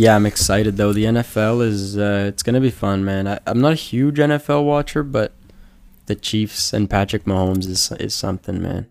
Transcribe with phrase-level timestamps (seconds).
[0.00, 0.94] Yeah, I'm excited though.
[0.94, 3.28] The NFL is uh, it's gonna be fun, man.
[3.28, 5.34] I, I'm not a huge NFL watcher, but
[6.06, 8.86] the Chiefs and Patrick Mahomes is is something, man.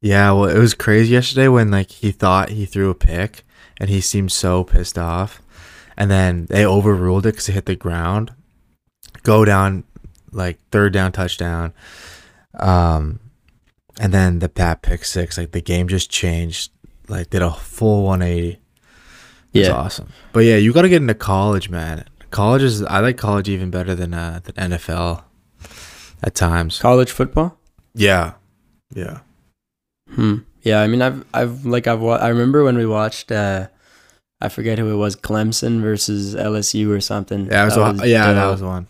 [0.00, 3.42] Yeah, well, it was crazy yesterday when like he thought he threw a pick
[3.80, 5.42] and he seemed so pissed off,
[5.96, 8.32] and then they overruled it because it hit the ground.
[9.24, 9.82] Go down,
[10.30, 11.74] like third down touchdown,
[12.54, 13.18] um,
[13.98, 15.38] and then the Pat pick six.
[15.38, 16.70] Like the game just changed.
[17.08, 18.60] Like did a full 180.
[19.58, 20.08] It's Yeah, awesome.
[20.32, 22.04] But yeah, you got to get into college, man.
[22.30, 25.22] College is I like college even better than uh, than NFL
[26.22, 26.78] at times.
[26.80, 27.58] college football.
[27.94, 28.32] Yeah,
[28.94, 29.20] yeah.
[30.14, 30.38] Hmm.
[30.62, 33.30] Yeah, I mean, I've I've like I've wa- I remember when we watched.
[33.32, 33.68] uh
[34.38, 37.46] I forget who it was, Clemson versus LSU or something.
[37.46, 38.86] Yeah, it was, That one- yeah, that was one.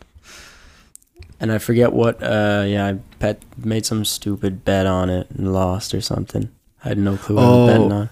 [1.38, 2.20] And I forget what.
[2.22, 6.50] Uh, yeah, I bet made some stupid bet on it and lost or something.
[6.84, 7.96] I had no clue what I was betting Oh.
[7.96, 8.10] on.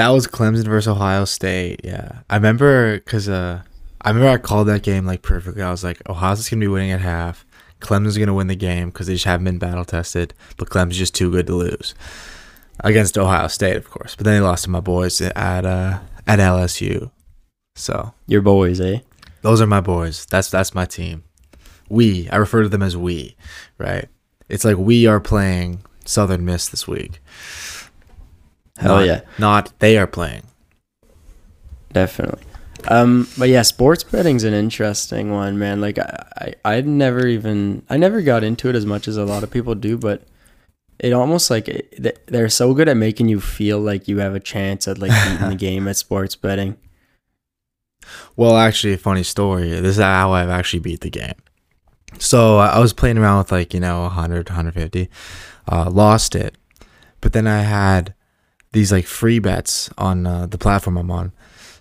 [0.00, 1.82] That was Clemson versus Ohio State.
[1.84, 3.60] Yeah, I remember because uh,
[4.00, 5.60] I remember I called that game like perfectly.
[5.60, 7.44] I was like, Ohio State's gonna be winning at half.
[7.82, 10.32] Clemson's gonna win the game because they just haven't been battle tested.
[10.56, 11.94] But Clemson's just too good to lose
[12.82, 14.16] against Ohio State, of course.
[14.16, 17.10] But then they lost to my boys at uh at LSU.
[17.76, 19.00] So Your boys, eh?
[19.42, 20.24] those are my boys.
[20.30, 21.24] That's that's my team.
[21.90, 23.36] We I refer to them as we,
[23.76, 24.08] right?
[24.48, 27.20] It's like we are playing Southern Miss this week.
[28.80, 29.20] Hell Not- yeah.
[29.38, 30.42] Not they are playing.
[31.92, 32.42] Definitely.
[32.88, 35.80] Um, but yeah, sports betting's an interesting one, man.
[35.82, 36.24] Like I,
[36.64, 39.50] I, I never even, I never got into it as much as a lot of
[39.50, 40.22] people do, but
[40.98, 44.40] it almost like it, they're so good at making you feel like you have a
[44.40, 46.76] chance at like beating the game at sports betting.
[48.34, 49.68] Well, actually, a funny story.
[49.68, 51.34] This is how I've actually beat the game.
[52.18, 55.10] So uh, I was playing around with like, you know, 100, 150,
[55.70, 56.56] uh, lost it.
[57.20, 58.14] But then I had
[58.72, 61.32] these like free bets on uh, the platform I'm on.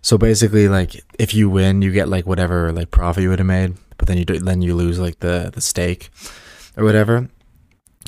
[0.02, 3.46] So basically, like, if you win, you get like whatever like profit you would have
[3.46, 6.10] made, but then you do, then you lose like the the stake
[6.78, 7.30] or whatever.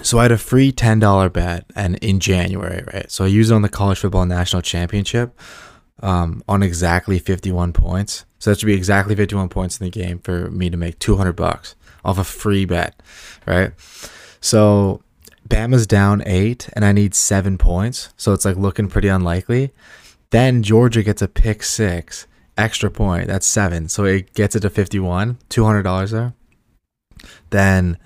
[0.02, 3.12] So I had a free ten dollar bet, and in January, right?
[3.12, 5.38] So I used it on the college football national championship,
[6.02, 8.26] um, on exactly fifty one points.
[8.40, 10.98] So that should be exactly fifty one points in the game for me to make
[10.98, 13.00] two hundred bucks off a free bet,
[13.46, 13.74] right?
[14.40, 15.04] So
[15.52, 18.14] Bama's down eight, and I need seven points.
[18.18, 19.72] So it's like looking pretty unlikely.
[20.30, 22.26] Then Georgia gets a pick six,
[22.58, 23.28] extra point.
[23.28, 23.90] That's seven.
[23.90, 26.34] So it gets it to 51, $200 there.
[27.50, 27.98] Then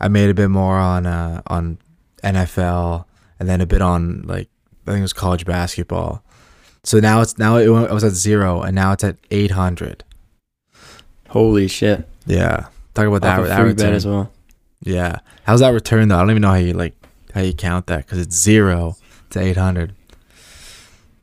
[0.00, 1.78] I made a bit more on uh, on
[2.24, 3.04] NFL
[3.38, 4.48] and then a bit on like
[4.86, 6.24] I think it was college basketball.
[6.82, 10.02] So now it's now it it was at zero and now it's at 800.
[11.28, 12.08] Holy shit!
[12.26, 12.68] Yeah.
[12.94, 14.32] Talk about that, Off a that free bet as well.
[14.82, 15.20] Yeah.
[15.50, 16.14] How's that return though?
[16.14, 16.94] I don't even know how you like
[17.34, 18.94] how you count that because it's zero
[19.30, 19.92] to 800.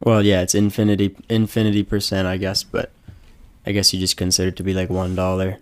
[0.03, 2.91] Well, yeah, it's infinity, infinity percent, I guess, but
[3.65, 5.59] I guess you just consider it to be like one dollar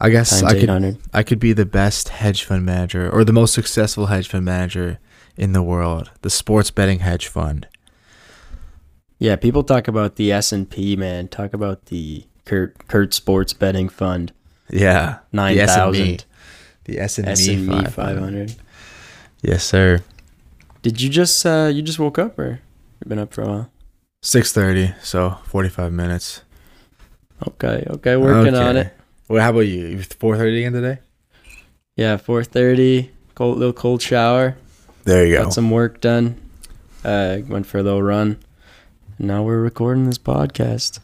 [0.00, 0.98] I guess I could.
[1.12, 4.98] I could be the best hedge fund manager or the most successful hedge fund manager
[5.36, 6.10] in the world.
[6.22, 7.68] The sports betting hedge fund.
[9.18, 11.28] Yeah, people talk about the S and P, man.
[11.28, 14.32] Talk about the Kurt Kurt Sports Betting Fund
[14.70, 15.18] Yeah.
[15.30, 16.24] nine thousand
[16.84, 18.54] The S and S and P P five hundred.
[19.42, 20.00] Yes, sir.
[20.82, 22.60] Did you just uh you just woke up or
[23.00, 23.70] you've been up for a while?
[24.22, 26.42] Six thirty, so forty five minutes.
[27.46, 28.94] Okay, okay, working on it.
[29.28, 29.86] Well, how about you?
[29.86, 30.98] You four thirty again today?
[31.96, 33.10] Yeah, four thirty.
[33.34, 34.56] Cold little cold shower.
[35.04, 35.44] There you go.
[35.44, 36.36] Got some work done.
[37.04, 38.38] Uh, went for a little run.
[39.18, 41.00] And now we're recording this podcast.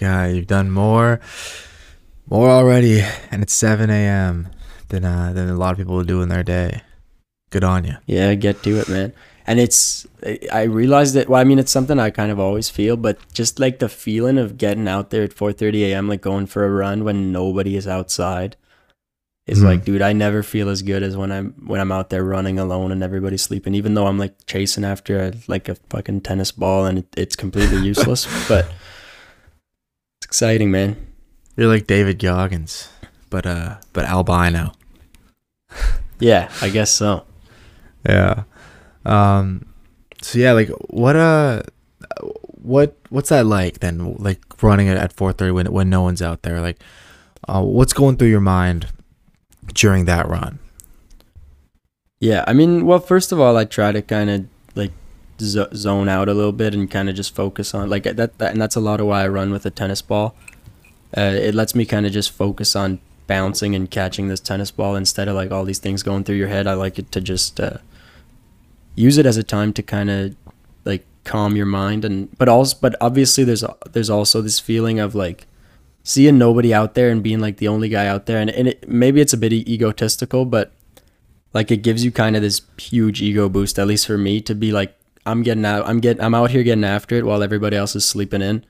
[0.00, 1.20] Yeah, you've done more,
[2.32, 3.00] more already,
[3.30, 4.48] and it's seven a.m.
[4.88, 6.80] than uh, than a lot of people do in their day.
[7.50, 7.96] Good on you.
[8.06, 9.12] Yeah, get to it, man.
[9.46, 10.06] And it's
[10.50, 11.28] I- realized that.
[11.28, 14.38] Well, I mean, it's something I kind of always feel, but just like the feeling
[14.38, 17.86] of getting out there at 4:30 a.m., like going for a run when nobody is
[17.86, 18.56] outside,
[19.46, 19.64] is Mhm.
[19.64, 22.58] like, dude, I never feel as good as when I'm when I'm out there running
[22.58, 23.74] alone and everybody's sleeping.
[23.74, 27.36] Even though I'm like chasing after a, like a fucking tennis ball and it, it's
[27.36, 28.64] completely useless, but
[30.16, 30.96] it's exciting, man.
[31.56, 32.88] You're like David Goggins,
[33.30, 34.72] but uh, but albino.
[36.20, 37.24] Yeah, I guess so.
[38.08, 38.44] Yeah.
[39.04, 39.66] Um.
[40.22, 41.62] So yeah, like what uh,
[42.62, 44.14] what what's that like then?
[44.18, 46.60] Like running it at four thirty when when no one's out there.
[46.60, 46.78] Like,
[47.48, 48.86] uh, what's going through your mind
[49.74, 50.60] during that run?
[52.20, 54.46] Yeah, I mean, well, first of all, I try to kind of
[54.76, 54.92] like
[55.40, 58.62] zone out a little bit and kind of just focus on like that, that, and
[58.62, 60.36] that's a lot of why I run with a tennis ball.
[61.16, 64.96] Uh, it lets me kind of just focus on bouncing and catching this tennis ball
[64.96, 66.66] instead of like all these things going through your head.
[66.66, 67.78] I like it to just uh,
[68.94, 70.36] use it as a time to kind of
[70.84, 75.14] like calm your mind and but also but obviously there's there's also this feeling of
[75.14, 75.46] like
[76.02, 78.88] seeing nobody out there and being like the only guy out there and, and it,
[78.88, 80.72] maybe it's a bit egotistical but
[81.54, 84.54] like it gives you kind of this huge ego boost at least for me to
[84.54, 87.76] be like i'm getting out i'm getting i'm out here getting after it while everybody
[87.76, 88.66] else is sleeping in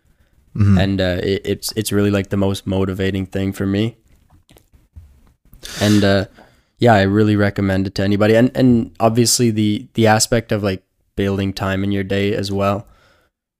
[0.55, 0.79] Mhm.
[0.83, 3.97] and uh, it, it's it's really like the most motivating thing for me
[5.81, 6.27] and uh,
[6.79, 10.83] yeah i really recommend it to anybody and and obviously the the aspect of like
[11.17, 12.87] building time in your day as well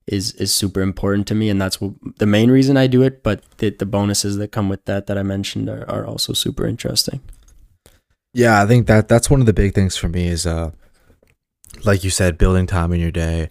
[0.05, 3.23] is is super important to me and that's what, the main reason i do it
[3.23, 6.67] but the, the bonuses that come with that that i mentioned are, are also super
[6.67, 7.21] interesting
[8.35, 10.71] Yeah, I think that that's one of the big things for me is uh
[11.85, 13.49] like you said, building time in your day.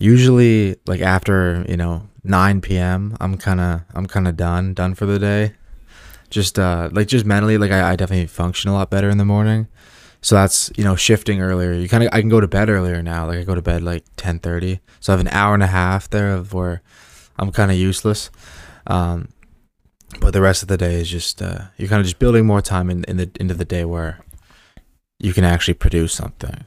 [0.00, 5.18] Usually like after, you know, nine PM, I'm kinda I'm kinda done, done for the
[5.18, 5.52] day.
[6.30, 9.24] Just uh like just mentally, like I, I definitely function a lot better in the
[9.24, 9.68] morning.
[10.22, 11.72] So that's, you know, shifting earlier.
[11.72, 13.26] You kinda I can go to bed earlier now.
[13.26, 14.80] Like I go to bed like ten thirty.
[15.00, 16.82] So I have an hour and a half there of where
[17.38, 18.30] I'm kinda useless.
[18.86, 19.28] Um
[20.18, 22.60] but the rest of the day is just uh, you're kind of just building more
[22.60, 24.18] time in, in the into the day where
[25.20, 26.64] you can actually produce something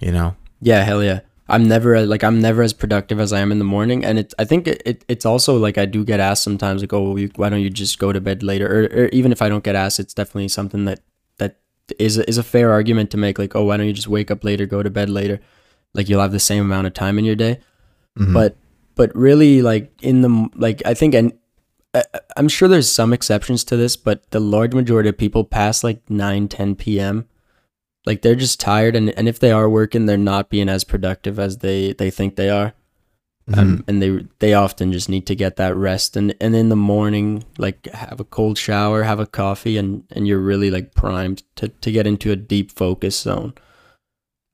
[0.00, 3.40] you know yeah hell yeah i'm never uh, like i'm never as productive as i
[3.40, 6.04] am in the morning and it i think it, it it's also like i do
[6.04, 8.66] get asked sometimes like oh you, why don't you just go to bed later?
[8.66, 11.00] Or, or even if i don't get asked it's definitely something that
[11.38, 11.56] that
[11.98, 14.30] is a, is a fair argument to make like oh why don't you just wake
[14.30, 15.40] up later go to bed later?
[15.94, 17.60] Like you'll have the same amount of time in your day.
[18.18, 18.32] Mhm.
[18.34, 18.56] but
[18.94, 21.32] but really like in the like i think and
[21.94, 22.04] I-
[22.36, 26.00] i'm sure there's some exceptions to this but the large majority of people past like
[26.10, 27.26] 9 10 p.m
[28.06, 31.38] like they're just tired and, and if they are working they're not being as productive
[31.38, 32.72] as they they think they are
[33.48, 33.58] Mhm.
[33.58, 36.74] um, and they they often just need to get that rest and and in the
[36.76, 41.44] morning like have a cold shower have a coffee and and you're really like primed
[41.54, 43.52] to to get into a deep focus zone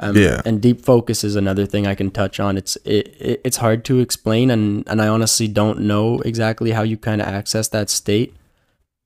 [0.01, 0.43] um, Yeah.
[0.45, 2.57] and deep focus is another thing I can touch on.
[2.59, 6.83] It's it, it it's hard to explain, and and I honestly don't know exactly how
[6.83, 8.35] you kind of access that state,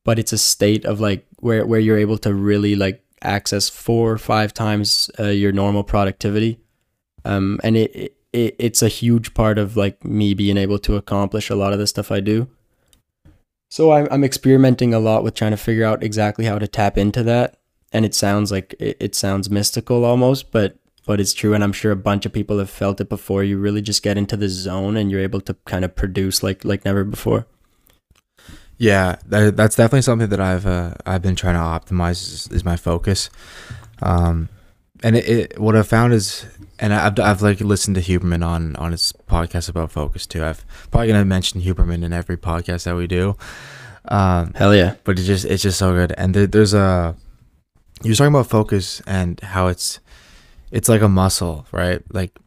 [0.04, 4.12] but it's a state of like where where you're able to really like access four
[4.12, 6.58] or five times uh, your normal productivity,
[7.24, 10.96] um, and it, it it it's a huge part of like me being able to
[10.96, 12.48] accomplish a lot of the stuff I do.
[13.68, 16.98] So I'm I'm experimenting a lot with trying to figure out exactly how to tap
[16.98, 17.58] into that,
[17.92, 21.54] and it sounds like it, it sounds mystical almost, but but it's true.
[21.54, 23.44] And i'm sure a bunch of people have felt it before.
[23.44, 26.64] You really just get into the zone and you're able to kind of produce like
[26.64, 27.46] like never before
[28.78, 32.64] yeah that, that's definitely something that i've uh, i've been trying to optimize is, is
[32.64, 33.30] my focus.
[34.02, 34.48] Um
[35.02, 36.46] and it, it what i've found is
[36.78, 40.44] and I've, I've like listened to huberman on on his podcast about focus too.
[40.44, 43.36] I've probably gonna mention huberman in every podcast that we do.
[44.08, 44.94] Um hell yeah.
[45.04, 46.12] but it just it's just so good.
[46.18, 47.16] And there, there's a
[48.02, 50.00] you're talking about focus and how it's
[50.70, 52.02] it's like a muscle right?
[52.12, 52.38] Like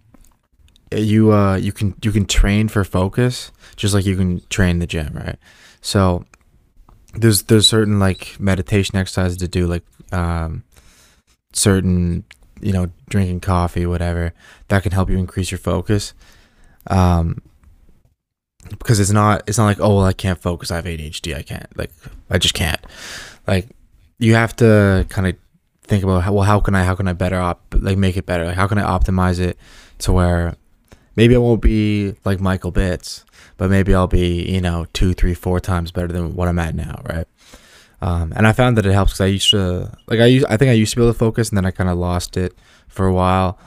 [0.92, 4.88] you uh you can you can train for focus just like you can train the
[4.88, 5.38] gym right
[5.82, 6.26] so
[7.14, 10.64] there's there's certain like meditation exercises to do like um
[11.54, 12.24] certain
[12.62, 14.34] you know drinking coffee whatever
[14.68, 16.14] that can help you increase your focus.
[16.88, 17.42] Um
[18.70, 21.42] because it's not it's not like oh well I can't focus I have ADHD I
[21.42, 21.92] can't like
[22.30, 22.82] I just can't.
[23.48, 23.68] Like
[24.20, 25.36] you have to kind of
[25.84, 28.26] think about how, well how can I how can I better op like make it
[28.26, 28.46] better?
[28.46, 29.58] Like how can I optimize it
[30.00, 30.56] to where
[31.16, 33.26] maybe I won't be like Michael Bitts
[33.60, 36.74] but maybe I'll be you know two three four times better than what I'm at
[36.74, 37.28] now right?
[38.02, 40.58] Um, and I found that it helps because I used to like I used I
[40.58, 42.56] think I used to be able to focus and then I kind of lost it
[42.88, 43.60] for a while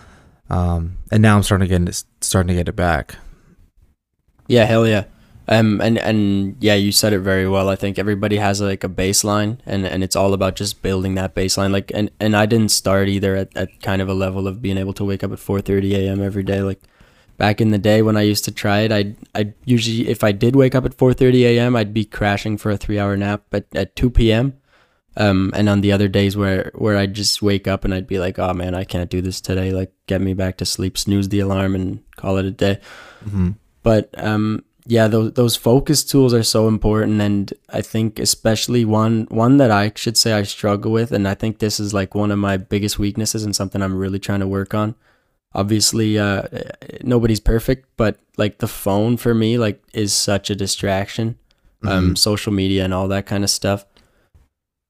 [0.50, 3.16] um, and now I'm starting to get it, starting to get it back.
[4.48, 5.04] Yeah hell yeah.
[5.46, 7.68] Um and and yeah you said it very well.
[7.68, 11.34] I think everybody has like a baseline and and it's all about just building that
[11.34, 11.70] baseline.
[11.70, 14.78] Like and and i didn't start either at, at kind of a level of being
[14.78, 16.62] able to wake up at 4.30 a.m every day.
[16.62, 16.80] Like
[17.36, 20.32] back in the day when i used to try it i i usually if i
[20.32, 23.66] did wake up at 4.30 a.m i'd be crashing for a three hour nap at,
[23.74, 24.54] at 2 p.m
[25.16, 28.18] um and on the other days where where i'd just wake up and i'd be
[28.18, 31.28] like oh man i can't do this today like get me back to sleep snooze
[31.28, 32.78] the alarm and call it a day
[33.24, 33.50] mm-hmm.
[33.82, 39.26] but um yeah those those focus tools are so important and i think especially one
[39.30, 42.30] one that i should say i struggle with and i think this is like one
[42.30, 44.94] of my biggest weaknesses and something i'm really trying to work on
[45.54, 46.42] obviously uh
[47.02, 51.36] nobody's perfect but like the phone for me like is such a distraction
[51.84, 52.18] um Mhm.
[52.18, 53.84] social media and all that kind of stuff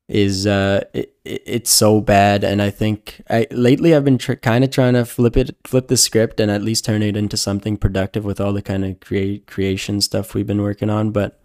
[0.09, 4.35] is uh it, it- it's so bad and i think i lately i've been tr-
[4.35, 7.37] kind of trying to flip it flip the script and at least turn it into
[7.37, 11.41] something productive with all the kind of create creation stuff we've been working on but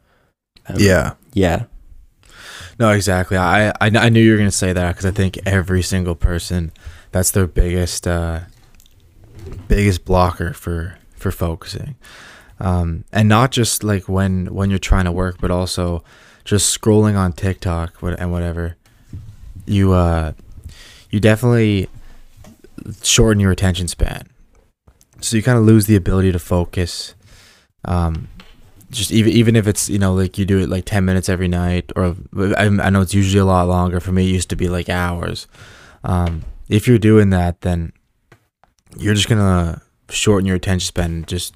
[0.68, 1.64] um, yeah yeah
[2.80, 3.38] No, exactly.
[3.38, 6.72] I I, I knew you were gonna say that because I think every single person,
[7.12, 8.42] that's their biggest uh,
[9.68, 11.96] biggest blocker for for focusing.
[12.60, 16.04] Um, and not just like when when you're trying to work, but also
[16.44, 18.76] just scrolling on TikTok and whatever.
[19.66, 20.34] You uh,
[21.10, 21.90] you definitely
[23.04, 24.28] shorten your attention span,
[25.22, 27.14] so you kind of lose the ability to focus.
[27.86, 28.28] Um,
[28.90, 31.48] just even even if it's you know like you do it like 10 minutes every
[31.48, 32.16] night or
[32.58, 34.88] I, I know it's usually a lot longer for me it used to be like
[34.88, 35.48] hours
[36.04, 37.92] um, if you're doing that then
[39.00, 41.56] you're just gonna shorten your attention span just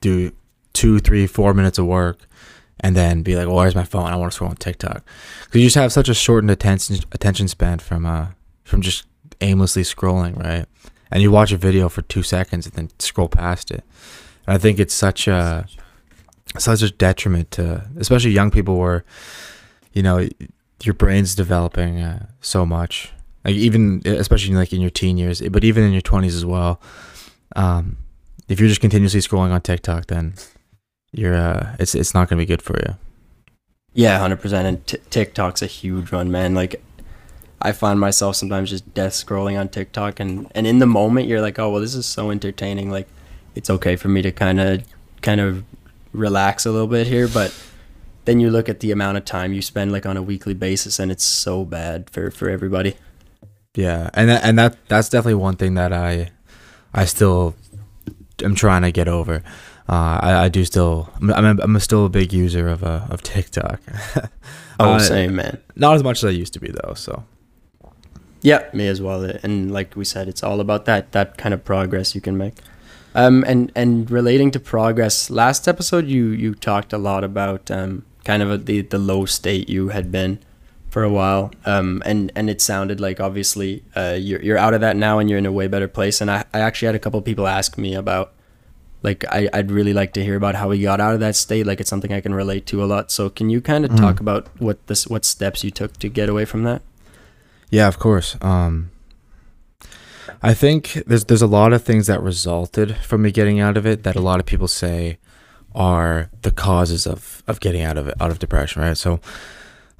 [0.00, 0.32] do
[0.72, 2.26] two three four minutes of work
[2.80, 4.06] and then be like well where's my phone?
[4.06, 5.04] I want to scroll on tiktok.
[5.44, 8.28] Because you just have such a shortened attention attention span from uh
[8.64, 9.06] from just
[9.40, 10.66] aimlessly scrolling right?
[11.10, 13.84] And you watch a video for two seconds and then scroll past it.
[14.46, 15.66] And i think it's such a
[16.58, 19.04] such a detriment to especially young people where
[19.92, 20.28] you know
[20.82, 23.12] your brain's developing uh, so much
[23.44, 26.80] like even especially like in your teen years but even in your 20s as well
[27.56, 27.98] um,
[28.48, 30.34] if you're just continuously scrolling on tiktok then
[31.12, 32.96] you're uh it's it's not to be good for you
[33.94, 36.82] yeah 100% and t- tiktok's a huge one man like
[37.60, 41.42] i find myself sometimes just death scrolling on tiktok and and in the moment you're
[41.42, 43.06] like oh well this is so entertaining like
[43.54, 44.82] it's okay for me to kind of
[45.20, 45.64] kind of
[46.12, 47.54] relax a little bit here, but
[48.24, 50.98] then you look at the amount of time you spend like on a weekly basis
[50.98, 52.96] and it's so bad for for everybody.
[53.74, 56.30] Yeah, and that, and that that's definitely one thing that I
[56.92, 57.54] I still
[58.42, 59.42] am trying to get over.
[59.88, 63.06] Uh, I, I do still I'm I'm, a, I'm still a big user of uh,
[63.08, 63.80] of TikTok.
[64.80, 65.58] oh, uh, same man.
[65.74, 66.94] Not as much as I used to be though.
[66.94, 67.24] So.
[68.44, 69.22] Yeah, me as well.
[69.44, 72.54] And like we said, it's all about that that kind of progress you can make.
[73.14, 78.04] Um, and and relating to progress, last episode you you talked a lot about um,
[78.24, 80.40] kind of a, the the low state you had been
[80.92, 81.50] for a while.
[81.64, 85.30] Um, and and it sounded like obviously uh, you're you're out of that now and
[85.30, 86.20] you're in a way better place.
[86.20, 88.34] And I, I actually had a couple people ask me about
[89.02, 91.66] like I I'd really like to hear about how we got out of that state.
[91.66, 93.10] Like it's something I can relate to a lot.
[93.10, 93.96] So can you kind of mm.
[93.96, 96.82] talk about what this what steps you took to get away from that?
[97.70, 98.36] Yeah, of course.
[98.42, 98.90] Um,
[100.42, 103.86] I think there's there's a lot of things that resulted from me getting out of
[103.86, 105.16] it that a lot of people say
[105.74, 108.98] are the causes of of getting out of it out of depression, right?
[108.98, 109.20] So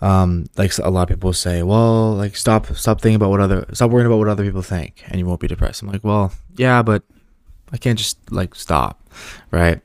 [0.03, 3.65] um like a lot of people say, well, like stop stop thinking about what other
[3.73, 5.81] stop worrying about what other people think and you won't be depressed.
[5.81, 7.05] I'm like, well, yeah, but
[7.73, 9.01] I can't just like stop,
[9.51, 9.81] right?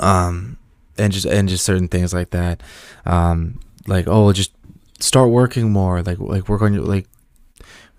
[0.00, 0.56] Um
[0.96, 2.62] and just and just certain things like that.
[3.04, 4.52] Um like oh, just
[4.98, 7.06] start working more, like like work on your like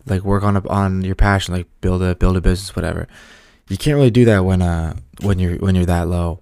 [0.08, 3.08] like work on a, on your passion, like build a build a business, whatever.
[3.68, 6.40] You can't really do that when uh when you're when you're that low.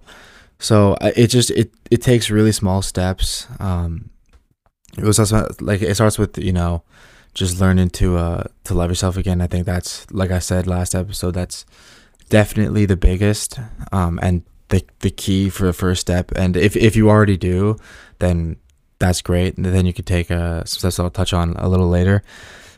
[0.58, 3.46] So it just it it takes really small steps.
[3.60, 4.10] Um,
[4.98, 6.82] it was also like it starts with you know
[7.34, 9.40] just learning to uh to love yourself again.
[9.40, 11.32] I think that's like I said last episode.
[11.32, 11.64] That's
[12.28, 13.58] definitely the biggest
[13.92, 16.32] um and the the key for the first step.
[16.32, 17.76] And if if you already do,
[18.18, 18.56] then
[18.98, 19.56] that's great.
[19.56, 22.22] And then you could take a steps I'll touch on a little later.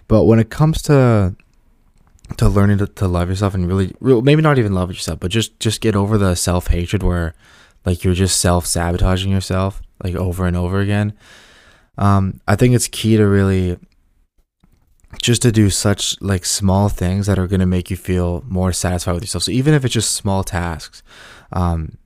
[0.09, 1.35] But when it comes to
[2.37, 5.59] to learning to, to love yourself and really, maybe not even love yourself, but just
[5.59, 7.35] just get over the self hatred where
[7.85, 11.13] like you're just self sabotaging yourself like over and over again.
[12.01, 13.79] Um, I think it's key to really
[15.23, 18.73] just to do such like small things that are going to make you feel more
[18.73, 19.45] satisfied with yourself.
[19.45, 21.03] So even if it's just small tasks,
[21.53, 21.99] um,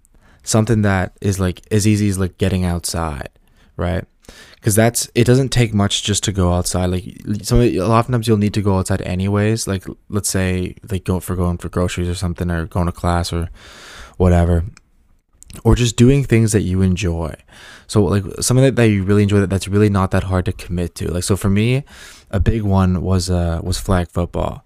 [0.43, 3.31] something that is like as easy as like getting outside,
[3.77, 4.05] right?
[4.57, 7.05] because that's it doesn't take much just to go outside like
[7.43, 11.05] some a lot of times you'll need to go outside anyways like let's say like
[11.05, 13.51] go for going for groceries or something or going to class or
[14.17, 14.65] whatever
[15.63, 17.35] or just doing things that you enjoy
[17.87, 20.53] so like something that, that you really enjoy that that's really not that hard to
[20.53, 21.85] commit to like so for me
[22.31, 24.65] a big one was uh was flag football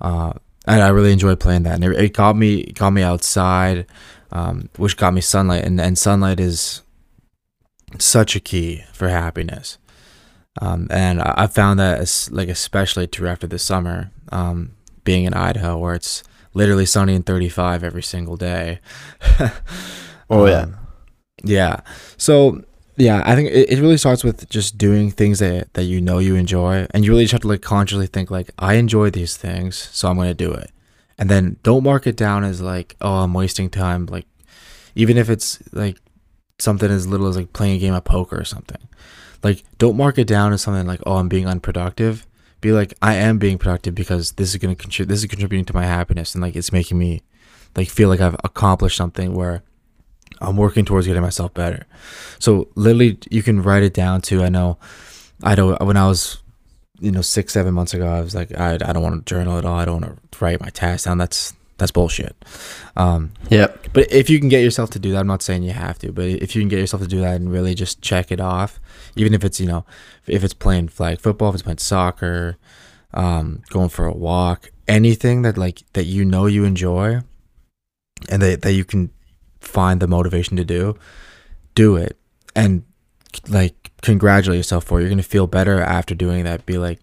[0.00, 0.32] uh
[0.66, 3.86] and I really enjoyed playing that and it, it got me got me outside
[4.34, 6.82] um, which got me sunlight and, and sunlight is
[7.98, 9.78] such a key for happiness.
[10.60, 14.72] Um, and I found that it's like especially true after the summer, um,
[15.04, 16.22] being in Idaho where it's
[16.52, 18.80] literally sunny and 35 every single day.
[20.30, 20.62] oh yeah.
[20.62, 20.76] Um,
[21.42, 21.80] yeah.
[22.16, 22.62] So
[22.96, 26.18] yeah, I think it, it really starts with just doing things that, that you know
[26.18, 29.36] you enjoy and you really just have to like consciously think like I enjoy these
[29.36, 30.70] things, so I'm going to do it.
[31.18, 34.26] And then don't mark it down as like, oh, I'm wasting time like
[34.94, 35.98] even if it's like
[36.58, 38.88] something as little as like playing a game of poker or something.
[39.42, 42.26] Like, don't mark it down as something like, oh, I'm being unproductive.
[42.60, 45.12] Be like, I am being productive because this is gonna contribute.
[45.12, 47.22] This is contributing to my happiness, and like it's making me
[47.76, 49.62] like feel like I've accomplished something where
[50.44, 51.86] I'm working towards getting myself better.
[52.38, 54.42] So literally, you can write it down to.
[54.42, 54.78] I know,
[55.42, 55.80] I don't.
[55.82, 56.42] when I was,
[57.00, 59.58] you know, six seven months ago, I was like, I I don't want to journal
[59.58, 59.76] at all.
[59.78, 61.18] I don't want to write my tasks down.
[61.18, 62.36] That's that's bullshit.
[62.96, 63.88] Um, Yep.
[63.92, 66.12] but if you can get yourself to do that, I'm not saying you have to,
[66.12, 68.78] but if you can get yourself to do that and really just check it off,
[69.16, 69.84] even if it's you know,
[70.28, 72.56] if it's playing flag football, if it's playing soccer,
[73.12, 77.22] um, going for a walk, anything that like that you know you enjoy,
[78.28, 79.10] and that that you can
[79.64, 80.96] find the motivation to do,
[81.74, 82.16] do it,
[82.54, 82.84] and
[83.48, 85.02] like congratulate yourself for it.
[85.02, 86.66] You're gonna feel better after doing that.
[86.66, 87.00] Be like,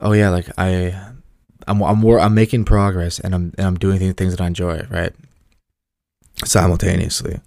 [0.00, 0.98] oh yeah, like I,
[1.66, 4.46] I'm I'm more I'm making progress and I'm and I'm doing things things that I
[4.46, 5.12] enjoy, right?
[6.44, 7.40] Simultaneously.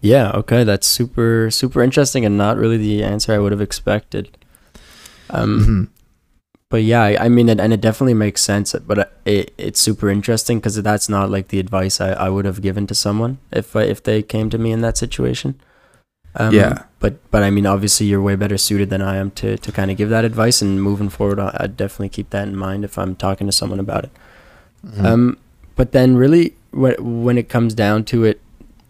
[0.00, 0.30] Yeah.
[0.32, 0.64] Okay.
[0.64, 4.36] That's super super interesting and not really the answer I would have expected.
[5.30, 5.60] Um.
[5.60, 5.88] Mhm.
[6.74, 8.74] But yeah, I, I mean, it, and it definitely makes sense.
[8.84, 12.60] But it, it's super interesting because that's not like the advice I, I would have
[12.62, 15.54] given to someone if if they came to me in that situation.
[16.34, 16.82] Um, Yeah.
[16.98, 19.92] But but I mean, obviously, you're way better suited than I am to to kind
[19.92, 20.62] of give that advice.
[20.62, 23.78] And moving forward, I- I'd definitely keep that in mind if I'm talking to someone
[23.78, 24.10] about it.
[24.84, 25.04] Mhm.
[25.04, 25.36] Um,
[25.76, 28.40] but then really, when when it comes down to it,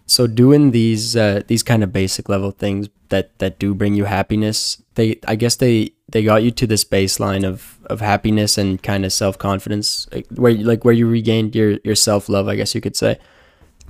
[0.07, 4.05] so doing these uh, these kind of basic level things that that do bring you
[4.05, 8.81] happiness, they I guess they they got you to this baseline of of happiness and
[8.81, 12.55] kind of self confidence, where you- like where you regained your your self love, I
[12.55, 13.17] guess you could say.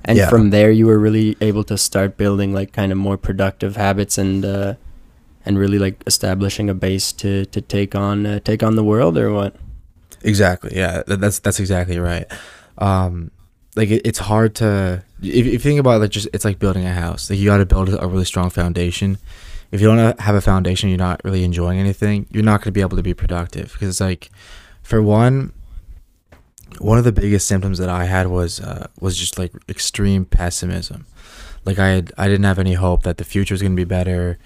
[0.04, 0.28] And Yeah.
[0.28, 4.18] from there, you were really able to start building like kind of more productive habits
[4.18, 4.74] and uh,
[5.44, 9.16] and really like establishing a base to to take on uh, take on the world
[9.18, 9.56] or what?
[10.22, 10.72] Exactly.
[10.76, 12.26] Yeah, that's that's exactly right.
[12.78, 13.30] Um,
[13.74, 16.58] like it, it's hard to if, if you think about it, like just it's like
[16.58, 17.30] building a house.
[17.30, 19.18] Like you got to build a really strong foundation.
[19.70, 22.26] If you don't have a foundation, you're not really enjoying anything.
[22.30, 24.30] You're not going to be able to be productive because it's like,
[24.82, 25.52] for one,
[26.78, 31.06] one of the biggest symptoms that I had was uh, was just like extreme pessimism.
[31.64, 33.84] Like I had, I didn't have any hope that the future was going to be
[33.84, 34.38] better.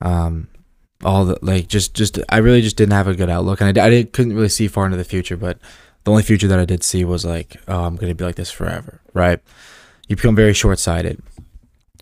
[0.00, 0.48] Um,
[1.02, 3.86] all the like just just I really just didn't have a good outlook, and I,
[3.86, 5.36] I didn't, couldn't really see far into the future.
[5.36, 5.58] But
[6.04, 8.36] the only future that I did see was like, oh, I'm going to be like
[8.36, 9.40] this forever, right?
[10.06, 11.22] You become very short sighted,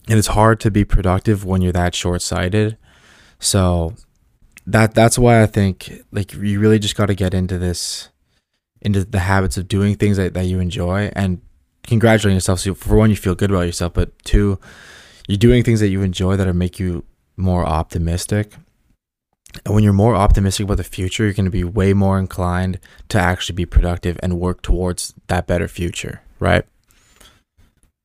[0.08, 2.76] and it's hard to be productive when you're that short sighted.
[3.38, 3.94] So
[4.66, 8.08] that that's why I think like you really just got to get into this
[8.80, 11.40] into the habits of doing things that, that you enjoy and
[11.84, 12.60] congratulating yourself.
[12.60, 14.58] So for one, you feel good about yourself, but two,
[15.28, 17.04] you're doing things that you enjoy that are make you
[17.36, 18.54] more optimistic.
[19.64, 22.80] And when you're more optimistic about the future, you're going to be way more inclined
[23.10, 26.64] to actually be productive and work towards that better future, right?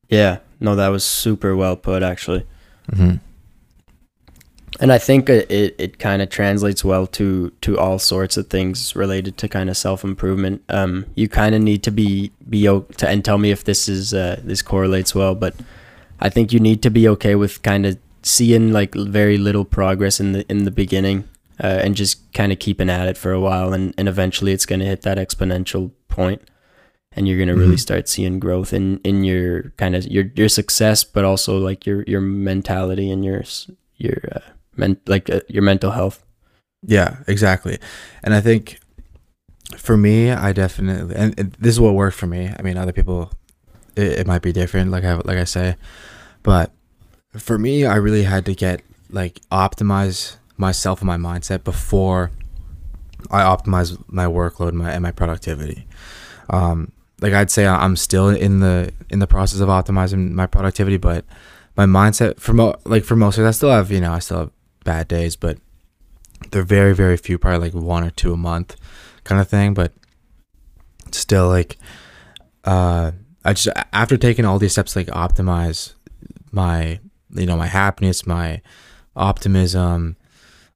[0.08, 2.46] Yeah, no, that was super well put, actually.
[2.90, 3.16] Mm-hmm.
[4.80, 8.48] And I think it, it, it kind of translates well to, to all sorts of
[8.48, 10.62] things related to kind of self improvement.
[10.68, 14.14] Um, you kind of need to be be to and tell me if this is
[14.14, 15.54] uh, this correlates well, but
[16.20, 20.20] I think you need to be okay with kind of seeing like very little progress
[20.20, 21.28] in the in the beginning,
[21.62, 24.66] uh, and just kind of keeping at it for a while, and, and eventually it's
[24.66, 26.42] going to hit that exponential point,
[27.18, 27.80] and you're going to really Mhm.
[27.88, 32.04] start seeing growth in in your kind of your your success, but also like your
[32.06, 33.42] your mentality and your
[33.96, 34.40] your uh,
[34.76, 36.24] men- like uh, your mental health.
[36.86, 37.78] Yeah, exactly.
[38.22, 38.78] And I think
[39.76, 42.54] for me, I definitely, and and this is what worked for me.
[42.58, 43.30] I mean, other people,
[43.96, 45.74] it, it might be different, like I like I say,
[46.42, 46.70] but
[47.36, 52.30] for me, I really had to get like optimize myself and my mindset before
[53.30, 55.86] I optimize my workload and my and my productivity.
[56.50, 60.96] Um, like I'd say, I'm still in the in the process of optimizing my productivity,
[60.96, 61.24] but
[61.76, 64.18] my mindset for mo- like for most of it, I still have you know I
[64.18, 64.50] still have
[64.84, 65.58] bad days, but
[66.50, 68.76] they're very very few, probably like one or two a month,
[69.24, 69.74] kind of thing.
[69.74, 69.92] But
[71.10, 71.76] still, like,
[72.64, 73.12] uh,
[73.44, 75.94] I just after taking all these steps, like optimize
[76.52, 77.00] my
[77.34, 78.62] you know my happiness, my
[79.16, 80.16] optimism,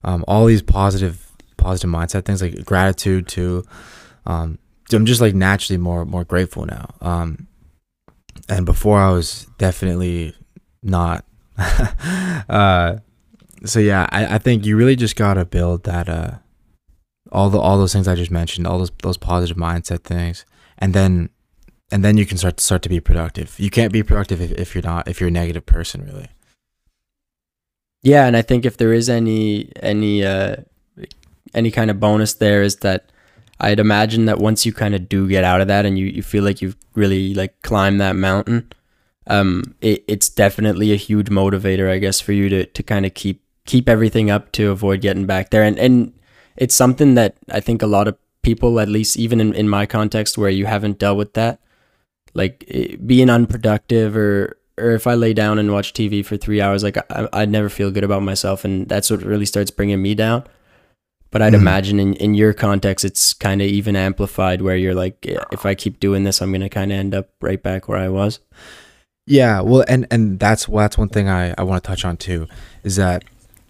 [0.03, 3.65] um, all these positive positive mindset things like gratitude too.
[4.27, 4.59] Um,
[4.93, 6.95] I'm just like naturally more more grateful now.
[7.01, 7.47] Um,
[8.49, 10.35] and before I was definitely
[10.83, 11.25] not.
[11.59, 12.97] uh,
[13.65, 16.39] so yeah, I, I think you really just gotta build that uh
[17.31, 20.45] all the all those things I just mentioned, all those those positive mindset things,
[20.79, 21.31] and then
[21.91, 23.59] and then you can start to start to be productive.
[23.59, 26.29] You can't be productive if, if you're not if you're a negative person, really.
[28.03, 30.57] Yeah, and I think if there is any any uh
[31.55, 33.12] any kind of bonus there is that
[33.63, 36.23] I'd imagine that once you kind of do get out of that and you, you
[36.23, 38.73] feel like you've really like climbed that mountain,
[39.29, 43.15] um, it, it's definitely a huge motivator, I guess, for you to, to kind of
[43.15, 45.63] keep keep everything up to avoid getting back there.
[45.63, 46.13] And and
[46.57, 49.87] it's something that I think a lot of people, at least even in, in my
[49.87, 51.61] context where you haven't dealt with that,
[52.35, 56.61] like eh, being unproductive or or if I lay down and watch TV for three
[56.61, 60.03] hours, like I, I'd never feel good about myself, and that's what really starts bringing
[60.03, 60.45] me down.
[61.33, 61.61] But I'd Mhm.
[61.63, 65.17] imagine in, in your context, it's kind of even amplified where you're like,
[65.51, 67.99] if I keep doing this, I'm going to kind of end up right back where
[67.99, 68.39] I was.
[69.27, 72.47] Yeah, well, and and that's that's one thing I I want to touch on too,
[72.85, 73.25] is that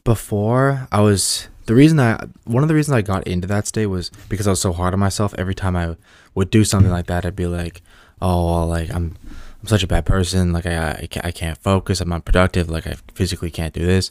[0.04, 3.86] before I was the reason I one of the reasons I got into that state
[3.86, 5.34] was because I was so hard on myself.
[5.38, 5.96] Every time I
[6.34, 7.82] would do something like that, I'd be like,
[8.20, 9.16] oh, well, like I'm
[9.60, 10.52] I'm such a bad person.
[10.52, 12.00] Like I I I can't focus.
[12.00, 12.70] I'm unproductive.
[12.70, 14.10] Like I physically can't do this.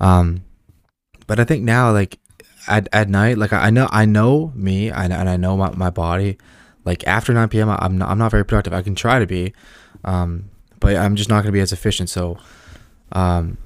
[0.00, 0.42] Um,
[1.26, 2.18] but I think now like
[2.66, 5.70] at at night, like I, I know I know me, I, and I know my
[5.70, 6.38] my body.
[6.84, 8.72] Like after 9 p.m., I'm not I'm not very productive.
[8.72, 9.52] I can try to be.
[10.04, 12.08] Um, but I'm just not going to be as efficient.
[12.08, 12.38] So,
[13.12, 13.58] um,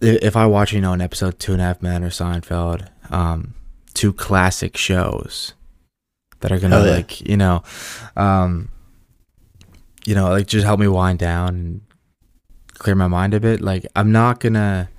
[0.00, 3.54] if I watch, you know, an episode Two and a Half Men or Seinfeld, um,
[3.92, 5.54] two classic shows
[6.40, 6.92] that are gonna Hell yeah.
[6.92, 7.62] like, you know,
[8.16, 8.70] um,
[10.04, 11.80] you know, like just help me wind down and
[12.74, 13.60] clear my mind a bit.
[13.60, 14.90] Like I'm not gonna.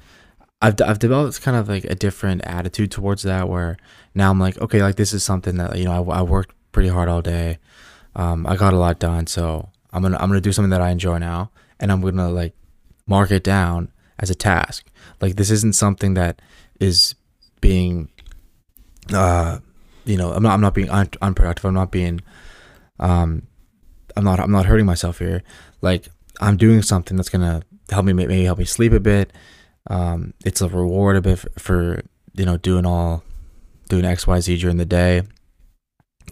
[0.65, 3.77] I've I've developed kind of like a different attitude towards that where
[4.15, 6.89] now I'm like, okay, like this is something that you know I, I worked pretty
[6.89, 7.59] hard all day.
[8.15, 10.89] Um, I got a lot done, so I'm gonna I'm gonna do something that I
[10.89, 12.55] enjoy now, and I'm gonna like
[13.05, 14.87] mark it down as a task.
[15.21, 16.41] Like this isn't something that
[16.79, 17.13] is
[17.61, 18.09] being,
[19.13, 19.59] uh,
[20.05, 21.65] you know, I'm not I'm not being un- unproductive.
[21.65, 22.21] I'm not being,
[22.99, 23.43] um,
[24.17, 25.43] I'm not I'm not hurting myself here.
[25.81, 26.07] Like
[26.41, 29.31] I'm doing something that's gonna help me maybe help me sleep a bit.
[29.87, 32.01] Um, it's a reward a bit for,
[32.37, 33.23] you know doing all
[33.89, 35.23] doing X Y Z during the day.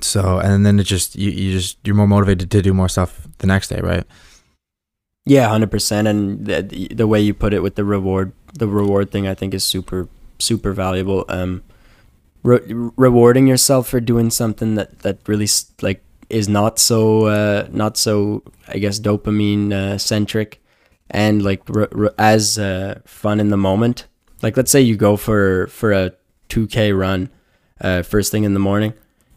[0.01, 3.27] So and then it just you, you just you're more motivated to do more stuff
[3.37, 4.03] the next day, right?
[5.25, 6.07] Yeah, hundred percent.
[6.07, 9.53] And the, the way you put it with the reward, the reward thing, I think
[9.53, 11.23] is super, super valuable.
[11.29, 11.63] Um,
[12.43, 15.47] re- rewarding yourself for doing something that that really
[15.81, 20.61] like is not so, uh, not so, I guess, dopamine uh, centric,
[21.13, 24.08] and like re- re- as uh, fun in the moment.
[24.41, 26.12] Like, let's say you go for for a
[26.49, 27.30] two k run,
[27.80, 28.93] uh, first thing in the morning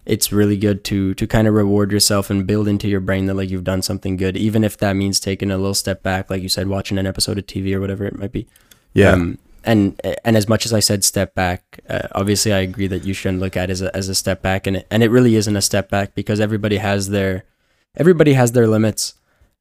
[0.07, 3.35] it's really good to to kind of reward yourself and build into your brain that
[3.35, 6.43] like you've done something good, even if that means taking a little step back, like
[6.43, 8.47] you said, watching an episode of TV or whatever it might be.
[9.13, 13.05] Um, and and as much as I said step back, uh, obviously I agree that
[13.05, 15.11] you shouldn't look at it as a, as a step back, and it, and it
[15.11, 17.45] really isn't a step back because everybody has their
[17.97, 19.15] everybody has their limits,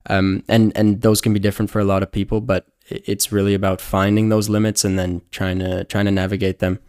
[0.07, 3.53] um, and and those can be different for a lot of people, but it's really
[3.53, 6.79] about finding those limits and then trying to trying to navigate them.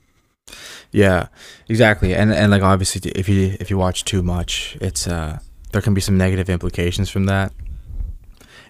[0.93, 1.29] Yeah,
[1.69, 2.15] exactly.
[2.15, 5.39] And and like obviously, if you if you watch too much, it's uh
[5.73, 7.53] there can be some negative implications from that.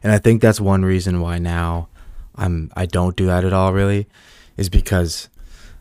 [0.02, 1.88] And I think that's one reason why now
[2.36, 3.72] I'm I don't do that at all.
[3.72, 4.06] Really,
[4.56, 5.28] is because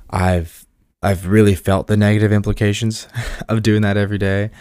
[0.10, 0.66] I've
[1.02, 3.08] I've really felt the negative implications
[3.50, 4.52] of doing that every day.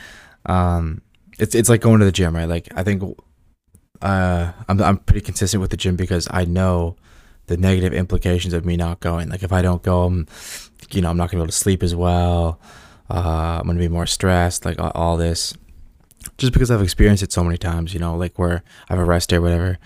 [0.46, 1.00] Um,
[1.38, 2.48] it's it's like going to the gym, right?
[2.48, 3.02] Like I think
[4.02, 6.96] uh I'm I'm pretty consistent with the gym because I know
[7.46, 9.28] the negative implications of me not going.
[9.28, 10.26] Like if I don't go, I'm
[10.90, 12.60] you know, I'm not gonna be able to sleep as well.
[13.10, 15.54] Uh, I'm gonna be more stressed, like all, all this,
[16.38, 17.92] just because I've experienced it so many times.
[17.92, 19.78] You know, like where I have a rest day or whatever.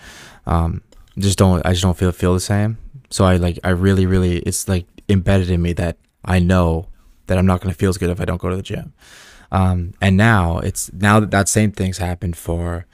[0.45, 0.81] Um,
[1.17, 2.77] just don't, I just don't feel feel the same.
[3.09, 6.87] So I like, I really, really, it's like embedded in me that I know
[7.27, 8.93] that I'm not gonna feel as good if I don't go to the gym.
[9.51, 12.85] Um, and now it's now that that same thing's happened for,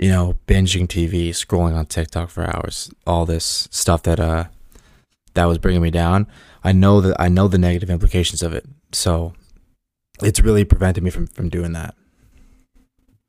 [0.00, 4.44] you know, binging TV, scrolling on TikTok for hours, all this stuff that uh
[5.34, 6.26] that was bringing me down.
[6.64, 8.64] I know that I know the negative implications of it.
[8.92, 9.34] So
[10.22, 11.94] it's really prevented me from from doing that.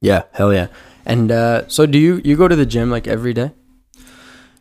[0.02, 0.68] Yeah, hell yeah.
[1.06, 3.52] And uh, so do you you go to the gym like every day?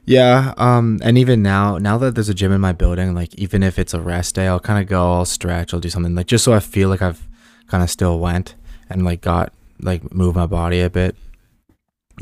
[0.04, 3.62] Yeah, um and even now now that there's a gym in my building, like even
[3.62, 6.26] if it's a rest day, I'll kind of go, I'll stretch, I'll do something like
[6.26, 7.28] just so I feel like I've
[7.68, 8.56] kind of still went
[8.88, 11.14] and like got like move my body a bit.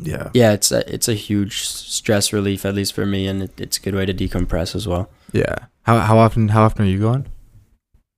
[0.03, 0.31] Yeah.
[0.35, 3.79] Yeah, it's a, it's a huge stress relief at least for me, and it, it's
[3.79, 5.09] a good way to decompress as well.
[5.33, 5.57] Yeah.
[5.83, 7.27] How how often how often are you going?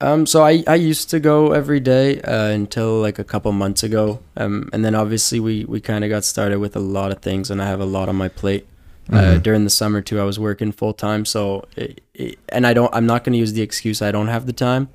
[0.02, 3.82] Um, so I, I used to go every day uh, until like a couple months
[3.82, 4.20] ago.
[4.36, 7.50] Um, and then obviously we, we kind of got started with a lot of things,
[7.50, 8.66] and I have a lot on my plate.
[9.12, 9.42] Uh, Mhm.
[9.42, 12.94] during the summer too, I was working full time, so it, it, and I don't
[12.94, 14.88] I'm not going to use the excuse I don't have the time.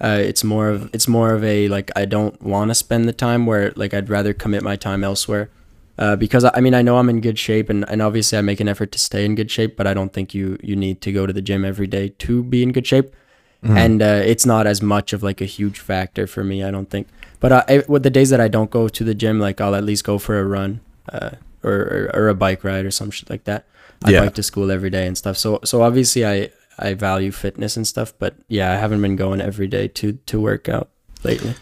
[0.00, 3.12] Uh, it's more of it's more of a like I don't want to spend the
[3.12, 5.48] time where like I'd rather commit my time elsewhere.
[5.98, 8.60] Uh, because I mean I know I'm in good shape and, and obviously I make
[8.60, 11.12] an effort to stay in good shape, but I don't think you you need to
[11.12, 13.14] go to the gym every day to be in good shape
[13.62, 13.76] Mhm.
[13.76, 16.64] and uh, it's not as much of like a huge factor for me.
[16.64, 17.06] I don't think.
[17.38, 19.76] But uh, I, with the days that I don't go to the gym, like I'll
[19.76, 20.80] at least go for a run,
[21.12, 21.30] uh,
[21.62, 23.64] or, or or a bike ride or some shit like that.
[24.04, 24.20] I Yeah.
[24.24, 25.36] bike to school every day and stuff.
[25.36, 29.40] So so obviously I I value fitness and stuff, but yeah, I haven't been going
[29.40, 30.88] every day to to work out
[31.22, 31.54] lately.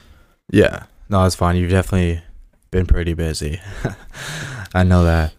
[0.51, 0.85] Yeah.
[1.11, 1.57] No, it's fine.
[1.57, 2.23] You've definitely
[2.71, 3.61] been pretty busy.
[4.75, 5.33] I know that.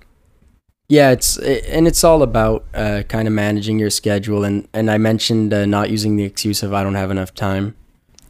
[0.90, 4.98] Yeah, it's and it's all about uh, kind of managing your schedule and and I
[4.98, 7.76] mentioned uh, not using the excuse of I don't have enough time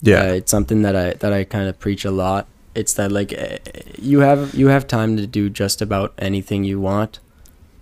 [0.01, 0.21] Yeah.
[0.23, 2.47] Uh, it's something that I that I kind of preach a lot.
[2.75, 3.57] It's that like eh,
[3.97, 7.19] you have you have time to do just about anything you want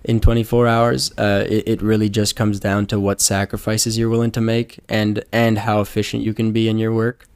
[0.03, 1.11] in 24 hours.
[1.17, 5.23] Uh, it, it really just comes down to what sacrifices you're willing to make and
[5.31, 7.27] and how efficient you can be in your work.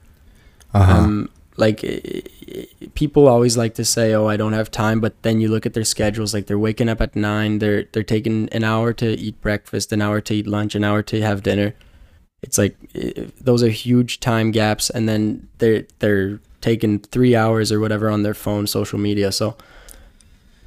[0.73, 0.93] Uh-huh.
[0.93, 1.81] Um, like
[2.95, 5.73] people always like to say, "Oh, I don't have time," but then you look at
[5.73, 6.33] their schedules.
[6.33, 7.59] Like they're waking up at nine.
[7.59, 11.03] They're they're taking an hour to eat breakfast, an hour to eat lunch, an hour
[11.03, 11.75] to have dinner.
[12.41, 12.75] It's like
[13.39, 18.23] those are huge time gaps, and then they're they're taking three hours or whatever on
[18.23, 19.31] their phone, social media.
[19.31, 19.55] So.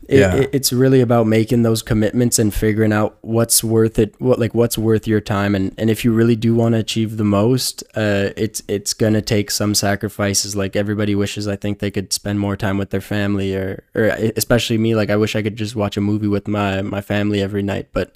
[0.08, 0.34] It, Yeah.
[0.36, 4.54] it, it's really about making those commitments and figuring out what's worth it what like
[4.54, 5.54] what's worth your time.
[5.54, 9.22] And and if you really do want to achieve the most uh it's it's gonna
[9.22, 10.54] take some sacrifices.
[10.54, 14.04] Like everybody wishes i think they could spend more time with their family or or
[14.36, 17.42] especially me like i wish i could just watch a movie with my my family
[17.42, 17.88] every night.
[17.92, 18.14] But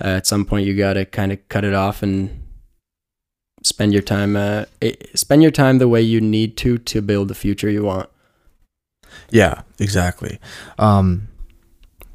[0.00, 2.42] uh, at some point you gotta kind of cut it off and
[3.62, 4.64] spend your time uh
[5.14, 8.08] spend your time the way you need to to build the future you want
[9.30, 10.38] Yeah, exactly.
[10.78, 11.28] Um,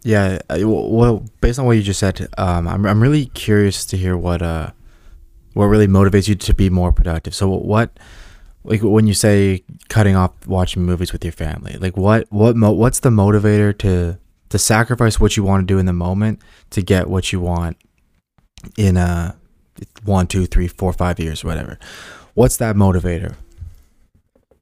[0.04, 0.40] yeah.
[0.50, 4.42] Well, based on what you just said, um, I'm I'm really curious to hear what
[4.42, 4.72] uh,
[5.54, 7.36] what really motivates you to be more productive.
[7.36, 8.00] So what,
[8.64, 12.72] like when you say cutting off watching movies with your family, like what what mo-
[12.72, 14.18] what's the motivator to
[14.50, 17.78] to sacrifice what you want to do in the moment to get what you want
[18.78, 19.34] in uh
[20.04, 21.80] one, two, three, four, five years, whatever.
[22.34, 23.36] What's that motivator?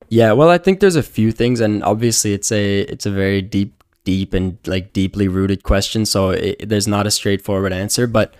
[0.09, 3.41] Yeah, well, I think there's a few things, and obviously it's a it's a very
[3.41, 6.05] deep, deep and like deeply rooted question.
[6.05, 8.33] So it, there's not a straightforward answer, but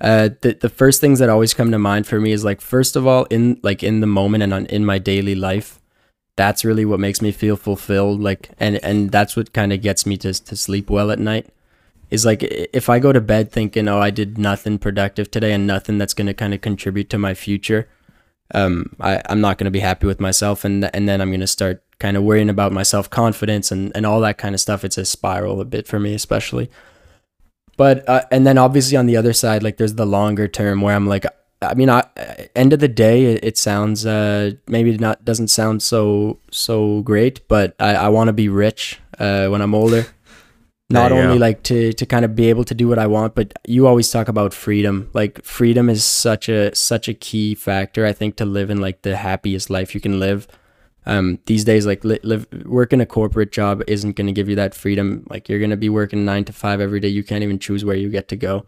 [0.00, 2.96] uh, the the first things that always come to mind for me is like first
[2.96, 5.80] of all in like in the moment and on, in my daily life,
[6.36, 8.20] that's really what makes me feel fulfilled.
[8.20, 11.46] Like and and that's what kind of gets me to to sleep well at night.
[12.10, 15.66] Is like if I go to bed thinking, oh, I did nothing productive today and
[15.66, 17.88] nothing that's going to kind of contribute to my future
[18.54, 21.40] um, I, I'm not going to be happy with myself, and and then I'm going
[21.40, 24.60] to start kind of worrying about my self confidence and and all that kind of
[24.60, 24.84] stuff.
[24.84, 26.70] It's a spiral a bit for me, especially.
[27.76, 30.94] But uh, and then obviously on the other side, like there's the longer term where
[30.94, 31.26] I'm like,
[31.60, 32.04] I mean, I
[32.54, 37.46] end of the day, it, it sounds uh maybe not doesn't sound so so great,
[37.48, 40.06] but I I want to be rich uh when I'm older.
[40.88, 41.40] Not only go.
[41.40, 44.10] like to to kind of be able to do what I want, but you always
[44.10, 45.10] talk about freedom.
[45.12, 49.02] Like freedom is such a such a key factor, I think, to live in like
[49.02, 50.46] the happiest life you can live.
[51.04, 54.56] Um, these days, like li- live working a corporate job isn't going to give you
[54.56, 55.26] that freedom.
[55.28, 57.08] Like you're going to be working nine to five every day.
[57.08, 58.64] You can't even choose where you get to go.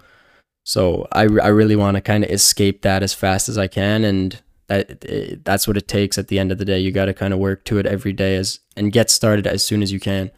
[0.64, 4.04] So I, I really want to kind of escape that as fast as I can,
[4.04, 6.18] and that that's what it takes.
[6.18, 8.12] At the end of the day, you got to kind of work to it every
[8.12, 10.32] day as and get started as soon as you can.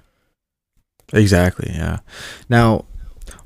[1.12, 1.70] Exactly.
[1.72, 2.00] Yeah.
[2.48, 2.84] Now,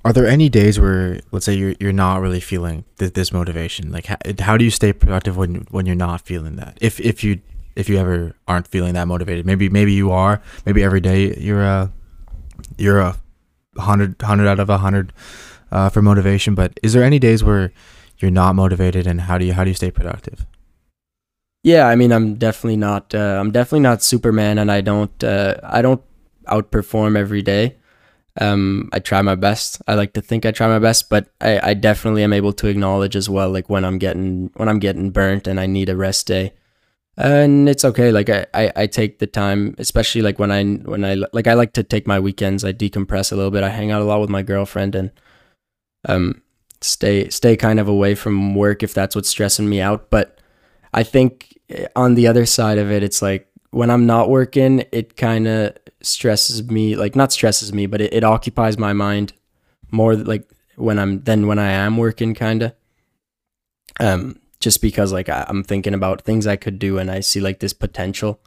[0.05, 3.91] are there any days where, let's say, you're you're not really feeling th- this motivation?
[3.91, 6.79] Like, how, how do you stay productive when when you're not feeling that?
[6.81, 7.41] If if you
[7.77, 10.43] if you ever aren't feeling that motivated, maybe maybe you are.
[10.67, 11.93] Maybe every day you're a
[12.77, 13.17] you're a
[13.79, 15.13] hundred hundred out of a hundred
[15.73, 16.55] uh, for motivation.
[16.55, 17.73] But is there any days where
[18.19, 20.47] you're not motivated, and how do you how do you stay productive?
[21.63, 23.15] Yeah, I mean, I'm definitely not.
[23.15, 25.25] Uh, I'm definitely not Superman, and I don't.
[25.25, 26.03] Uh, I don't
[26.47, 27.77] outperform every day.
[28.41, 29.81] Um, I try my best.
[29.87, 32.67] I like to think I try my best, but I, I definitely am able to
[32.67, 35.97] acknowledge as well, like when I'm getting when I'm getting burnt and I need a
[35.97, 36.53] rest day.
[37.17, 38.11] And it's okay.
[38.11, 41.55] Like I, I, I take the time, especially like when I when I like I
[41.55, 42.65] like to take my weekends.
[42.65, 43.63] I decompress a little bit.
[43.63, 45.11] I hang out a lot with my girlfriend and
[46.09, 46.43] um
[46.81, 50.11] stay stay kind of away from work if that's what's stressing me out.
[50.11, 50.41] But
[50.93, 54.85] I think eh, on the other side of it, it's like when I'm not working,
[54.93, 56.97] it kind of stresses me.
[56.97, 59.33] Like not stresses me, but it, it occupies my mind
[59.91, 62.75] more like when I'm than when I am working, kind of.
[64.01, 67.41] Um, just because like I, I'm thinking about things I could do, and I see
[67.41, 68.41] like this potential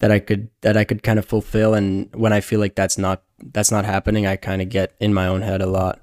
[0.00, 2.98] that I could that I could kind of fulfill, and when I feel like that's
[2.98, 6.01] not that's not happening, I kind of get in my own head a lot.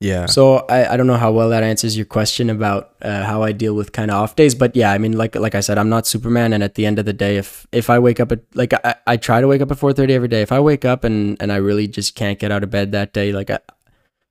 [0.00, 0.26] Yeah.
[0.26, 3.50] So I, I don't know how well that answers your question about uh, how I
[3.50, 5.88] deal with kind of off days, but yeah, I mean, like like I said, I'm
[5.88, 8.40] not Superman, and at the end of the day, if if I wake up at
[8.54, 11.02] like I, I try to wake up at 4:30 every day, if I wake up
[11.02, 13.58] and and I really just can't get out of bed that day, like I,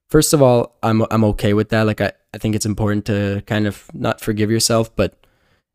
[0.09, 1.83] first of all, I'm I'm okay with that.
[1.83, 5.25] Like I I think it's important to kind of not forgive yourself, but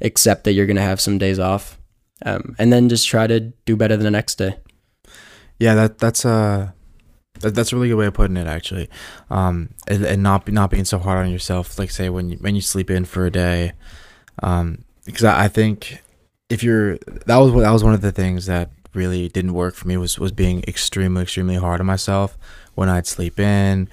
[0.01, 1.79] accept that you're gonna have some days off,
[2.25, 4.57] um, and then just try to do better the next day.
[5.59, 6.75] Yeah, that that's a
[7.43, 8.89] that, that's a really good way of putting it actually,
[9.31, 11.79] um, and, and not not being so hard on yourself.
[11.79, 13.73] Like say when you when you sleep in for a day,
[14.43, 16.01] um, because I, I think
[16.49, 19.89] if you're that was that was one of the things that really didn't work for
[19.89, 22.37] me was was being extremely extremely hard on myself
[22.75, 23.89] when I'd sleep in,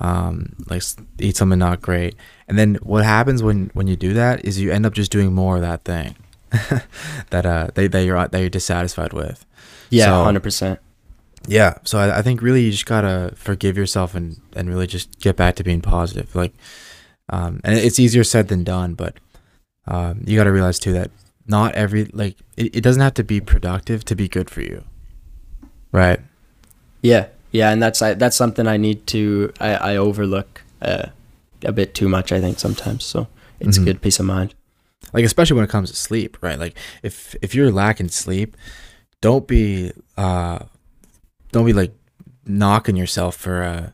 [0.00, 0.82] um, like
[1.18, 2.14] eat something not great,
[2.48, 5.32] and then what happens when when you do that is you end up just doing
[5.32, 6.16] more of that thing.
[7.30, 9.46] that uh they that you're that you're dissatisfied with.
[9.88, 10.80] Yeah, So- hundred percent.
[11.50, 15.18] Yeah, so I, I think really you just gotta forgive yourself and and really just
[15.18, 16.32] get back to being positive.
[16.36, 16.52] Like,
[17.28, 19.16] um, and it's easier said than done, but
[19.88, 21.10] um, you gotta realize too that
[21.48, 24.84] not every like it, it doesn't have to be productive to be good for you,
[25.90, 26.20] right?
[27.02, 31.06] Yeah, yeah, and that's I, that's something I need to I, I overlook uh,
[31.64, 32.30] a bit too much.
[32.30, 33.02] I think sometimes.
[33.04, 33.26] So
[33.58, 33.86] it's Mhm.
[33.86, 34.54] good peace of mind.
[35.12, 36.60] Like especially when it comes to sleep, right?
[36.60, 38.56] Like if if you're lacking sleep,
[39.20, 40.60] don't be uh,
[41.52, 41.92] don't be like
[42.46, 43.90] knocking yourself for uh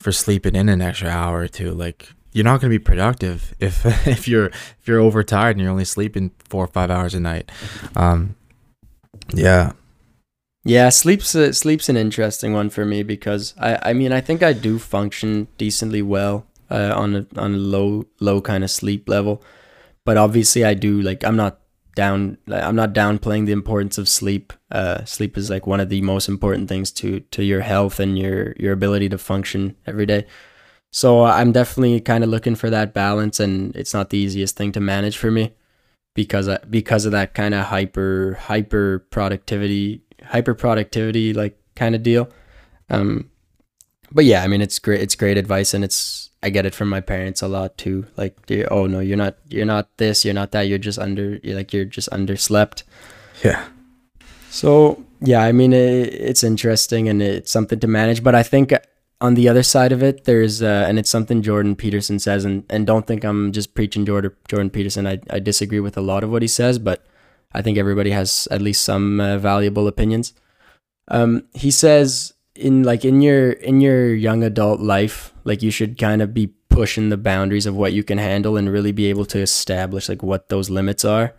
[0.00, 1.72] for sleeping in an extra hour or two.
[1.72, 5.84] Like you're not gonna be productive if if you're if you're overtired and you're only
[5.84, 7.50] sleeping four or five hours a night.
[7.96, 8.36] Um,
[9.32, 9.72] yeah,
[10.64, 14.42] Yeah, sleep's a, sleep's an interesting one for me because I I mean I think
[14.42, 19.08] I do function decently well uh, on a on a low low kind of sleep
[19.08, 19.42] level,
[20.04, 21.60] but obviously I do like I'm not
[21.94, 24.52] down like, I'm not downplaying the importance of sleep.
[24.70, 28.18] Uh, sleep is like one of the most important things to to your health and
[28.18, 30.26] your your ability to function every day.
[30.90, 34.72] So I'm definitely kind of looking for that balance, and it's not the easiest thing
[34.72, 35.52] to manage for me
[36.14, 42.02] because I, because of that kind of hyper hyper productivity hyper productivity like kind of
[42.02, 42.28] deal.
[42.90, 43.30] Um,
[44.12, 45.00] but yeah, I mean it's great.
[45.00, 48.06] It's great advice, and it's I get it from my parents a lot too.
[48.18, 48.36] Like,
[48.70, 50.68] oh no, you're not you're not this, you're not that.
[50.68, 52.82] You're just under you're like you're just underslept.
[53.42, 53.64] yeah,
[54.50, 58.22] So yeah, I mean it, it's interesting and it's something to manage.
[58.22, 58.74] But I think
[59.22, 62.64] on the other side of it, there's uh, and it's something Jordan Peterson says, and
[62.68, 65.06] and don't think I'm just preaching Jordan Jordan Peterson.
[65.06, 67.06] I I disagree with a lot of what he says, but
[67.54, 70.34] I think everybody has at least some uh, valuable opinions.
[71.08, 75.98] Um, he says in like in your in your young adult life, like you should
[75.98, 79.24] kind of be pushing the boundaries of what you can handle and really be able
[79.26, 81.34] to establish like what those limits are.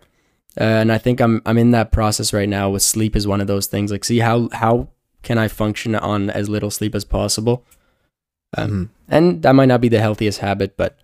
[0.58, 3.40] Uh, and I think I'm I'm in that process right now with sleep is one
[3.40, 3.90] of those things.
[3.92, 4.88] Like, see how how
[5.22, 7.64] can I function on as little sleep as possible?
[8.56, 8.88] Um, Mhm.
[9.08, 10.96] and that might not be the healthiest habit, but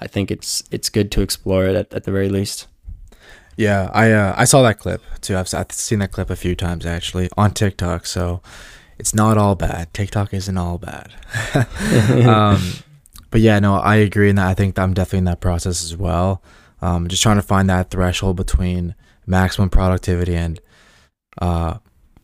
[0.00, 2.66] I think it's it's good to explore it at, at the very least.
[3.56, 3.90] yeah.
[3.92, 5.36] I uh, I saw that clip too.
[5.36, 8.06] I've, I've seen that clip a few times actually on TikTok.
[8.06, 8.40] So
[8.98, 9.92] it's not all bad.
[9.94, 11.12] TikTok isn't all bad.
[12.26, 12.60] um,
[13.30, 14.46] but yeah, no, I agree in that.
[14.48, 16.42] I think I'm definitely in that process as well.
[16.82, 18.94] Um, just trying to find that threshold between
[19.26, 20.60] maximum productivity and
[21.40, 21.78] uh,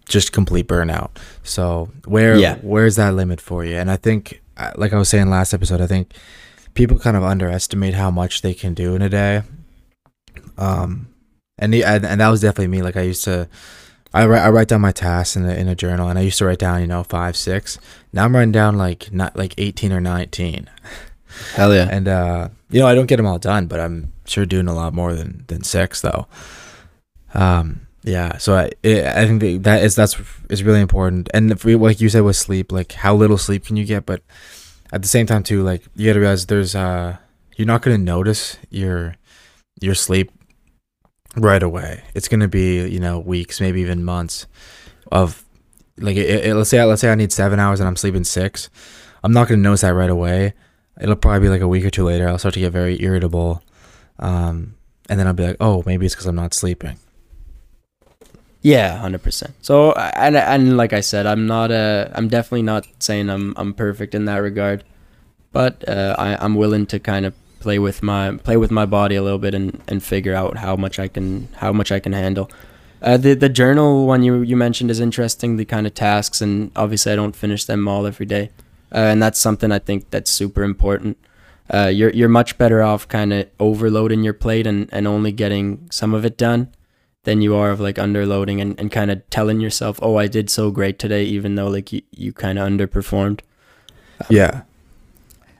[0.06, 1.10] just complete burnout.
[1.42, 2.56] So where Yeah.
[2.62, 3.76] where's that limit for you?
[3.76, 6.12] And I think, uh, like I was saying last episode, I think
[6.74, 9.42] people kind of underestimate how much they can do in a day.
[10.58, 11.08] Um,
[11.58, 12.82] and the, and, and that was definitely me.
[12.82, 13.48] Like I used to.
[14.12, 16.38] I write, I write down my tasks in a, in a journal, and I used
[16.38, 17.78] to write down, you know, five, six.
[18.12, 20.68] Now I'm writing down like not like 18 or 19,
[21.54, 21.88] Hell yeah!
[21.90, 24.74] and uh, you know, I don't get them all done, but I'm sure doing a
[24.74, 26.26] lot more than than six though.
[27.34, 28.38] Um, yeah.
[28.38, 31.76] So I it, I think that, that is that's is really important, and if we,
[31.76, 34.22] like you said with sleep, like how little sleep can you get, but
[34.92, 37.16] at the same time too, like you got to realize there's uh
[37.56, 39.16] you're not gonna notice your
[39.80, 40.32] your sleep
[41.36, 42.02] right away.
[42.14, 44.46] It's gonna be you know weeks, maybe even months
[45.12, 45.44] of
[45.98, 48.68] like it, it- let's say let's say I need seven hours and I'm sleeping six.
[49.22, 50.54] I'm not gonna notice that right away.
[51.00, 52.28] It'll probably be like a week or two later.
[52.28, 53.62] I'll start to get very irritable,
[54.18, 54.74] um,
[55.08, 56.96] and then I'll be like, oh, maybe it's because I'm not sleeping.
[58.62, 59.54] Yeah, hundred percent.
[59.62, 63.72] So and and like I said, I'm not uh I'm definitely not saying I'm I'm
[63.72, 64.84] perfect in that regard,
[65.52, 69.14] but uh, I I'm willing to kind of play with my play with my body
[69.16, 72.12] a little bit and and figure out how much I can how much I can
[72.12, 72.50] handle.
[73.02, 75.56] Uh, the the journal one you you mentioned is interesting.
[75.56, 78.50] The kind of tasks and obviously I don't finish them all every day,
[78.92, 81.16] uh, and that's something I think that's super important.
[81.72, 85.88] Uh, you're you're much better off kind of overloading your plate and, and only getting
[85.90, 86.68] some of it done
[87.24, 90.48] than you are of like underloading and, and kind of telling yourself, oh, I did
[90.50, 93.40] so great today, even though like you, you kind of underperformed.
[94.28, 94.62] Yeah,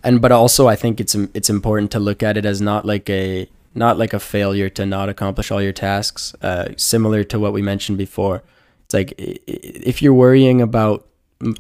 [0.02, 3.08] And but also I think it's it's important to look at it as not like
[3.10, 6.34] a not like a failure to not accomplish all your tasks.
[6.42, 8.42] Uh, similar to what we mentioned before,
[8.84, 11.06] it's like if you're worrying about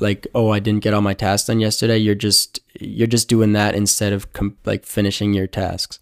[0.00, 3.52] like oh I didn't get all my tasks done yesterday, you're just you're just doing
[3.52, 5.98] that instead of com- like finishing your tasks.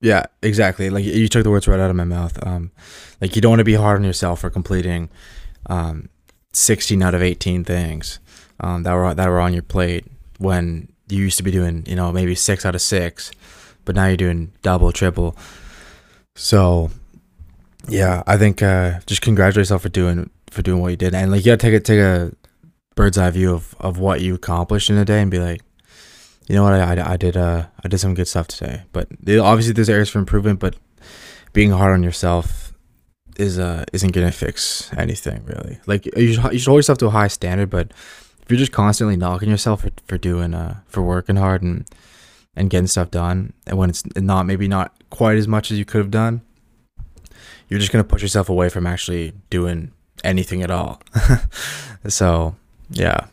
[0.00, 0.90] yeah, exactly.
[0.90, 2.38] Like you took the words right out of my mouth.
[2.46, 2.70] Um,
[3.20, 5.08] like you don't want to be hard on yourself for completing,
[5.66, 6.08] um,
[6.52, 8.18] 16 out of 18 things,
[8.60, 10.04] um, that were that were on your plate
[10.38, 13.30] when you used to be doing, you know, maybe six out of six,
[13.84, 15.36] but now you're doing double, triple.
[16.36, 16.90] So,
[17.88, 21.30] yeah, I think uh, just congratulate yourself for doing for doing what you did, and
[21.30, 22.32] like you gotta take a take a
[22.94, 25.60] bird's eye view of, of what you accomplished in a day, and be like,
[26.48, 29.08] you know what, I, I, I did uh I did some good stuff today, but
[29.38, 30.76] obviously there's areas for improvement, but
[31.52, 32.72] being hard on yourself
[33.36, 35.78] is uh isn't gonna fix anything really.
[35.86, 37.92] Like you should, you should hold yourself to a high standard, but
[38.44, 41.86] if you're just constantly knocking yourself for, for doing uh for working hard and
[42.56, 45.84] and getting stuff done, and when it's not maybe not quite as much as you
[45.84, 46.42] could have done,
[47.68, 49.92] you're just gonna push yourself away from actually doing
[50.22, 51.00] anything at all.
[52.08, 52.54] so
[52.90, 53.26] yeah,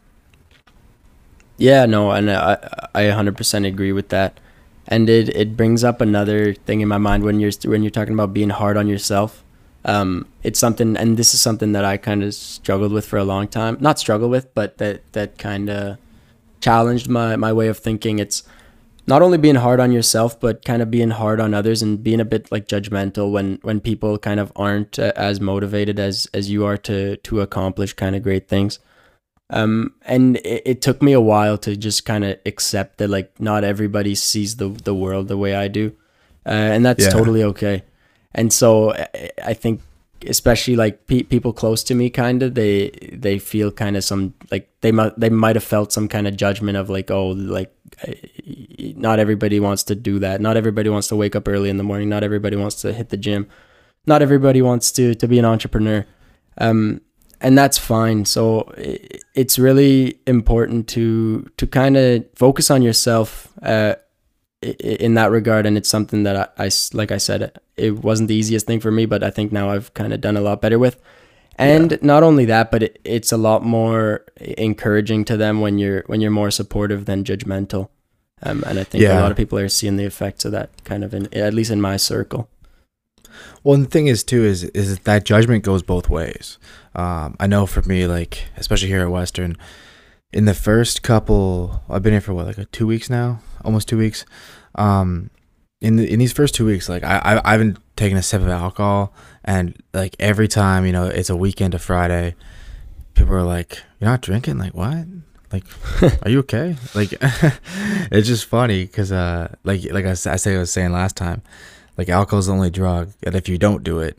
[1.58, 2.58] Yeah, no, and I
[2.96, 4.40] I 100% agree with that.
[4.88, 8.14] And it it brings up another thing in my mind when you're when you're talking
[8.14, 9.44] about being hard on yourself.
[9.84, 13.24] Um, it's something, and this is something that I kind of struggled with for a
[13.24, 13.78] long time.
[13.80, 15.98] Not struggle with, but that that kind of
[16.60, 18.20] challenged my my way of thinking.
[18.20, 18.44] It's
[19.08, 22.20] not only being hard on yourself, but kind of being hard on others and being
[22.20, 26.52] a bit like judgmental when when people kind of aren't uh, as motivated as as
[26.52, 28.80] you are to to accomplish kind of great things.
[29.50, 33.38] Um, and it, it took me a while to just kind of accept that like
[33.40, 35.94] not everybody sees the the world the way I do,
[36.46, 37.10] uh, and that's Yeah.
[37.10, 37.84] totally okay.
[38.34, 38.92] And so
[39.44, 39.82] I, think
[40.28, 44.34] especially like pe- people close to me kind of they they feel kind of some
[44.52, 47.74] like they might they might have felt some kind of judgment of like oh like
[48.96, 50.42] not everybody wants to do that.
[50.42, 52.10] Not everybody wants to wake up early in the morning.
[52.10, 53.48] Not everybody wants to hit the gym.
[54.06, 56.06] Not everybody wants to to be an entrepreneur.
[56.58, 57.02] Um
[57.42, 58.26] and that's fine.
[58.26, 59.00] So i-
[59.36, 63.96] it's really important to to kind of focus on yourself uh
[64.62, 68.68] in that regard and it's something that I like i said it wasn't the easiest
[68.68, 71.02] thing for me but i think now i've kind of done a lot better with.
[71.58, 76.04] And not only that but it, it's a lot more encouraging to them when you're
[76.08, 77.90] when you're more supportive than judgmental.
[78.44, 81.04] Um, and i think a lot of people are seeing the effects of that kind
[81.04, 82.50] of in at least in my circle.
[83.64, 86.58] Well, the thing is too is is that judgment goes both ways.
[86.96, 89.58] Um, I know for me, like especially here at Western,
[90.34, 93.98] in the first couple, I've been here for what like two weeks now, almost two
[93.98, 94.26] weeks.
[94.76, 95.30] Um,
[95.82, 98.42] in the, in these first two weeks, like I, I I haven't taken a sip
[98.42, 99.14] of alcohol,
[99.44, 102.36] and like every time you know it's a weekend to Friday,
[103.14, 104.58] people are like, "You're not drinking?
[104.58, 105.06] Like what?
[105.52, 105.66] Like,
[106.24, 107.14] are you okay?" Like,
[108.12, 111.42] it's just funny because uh, like like I say I was saying last time
[111.98, 114.18] like alcohol is the only drug that if you don't do it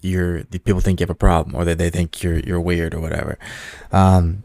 [0.00, 2.92] you're the people think you have a problem or that they think you're you're weird
[2.92, 3.38] or whatever
[3.92, 4.42] um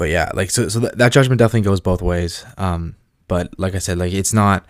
[0.00, 2.42] but yeah like so so that, that judgment definitely goes both ways.
[2.56, 2.96] Um
[3.28, 4.64] but like i said like it's not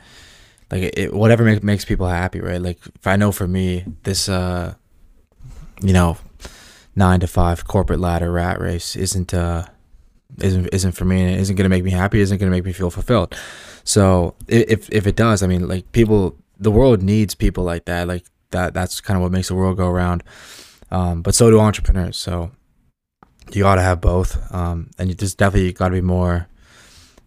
[0.72, 2.60] like it, whatever make, makes people happy right?
[2.60, 4.74] Like if i know for me this uh
[5.82, 6.18] you know
[6.96, 9.64] nine to five corporate ladder rat race isn't uh
[10.40, 12.72] isn't isn't for me and it isn't to make me happy isn't to make me
[12.72, 13.32] feel fulfilled.
[13.84, 18.08] So if if it does i mean like people the world needs people like that
[18.08, 20.24] like that that's kind of what makes the world go around.
[20.90, 22.50] Um but so do entrepreneurs so
[23.54, 26.46] you got to have both um and just definitely got to be more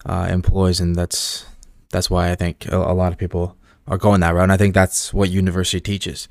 [0.06, 1.46] uh employees and that's
[1.92, 3.56] that's why i think a, a lot of people
[3.88, 6.28] are going that route and i think that's what university teaches.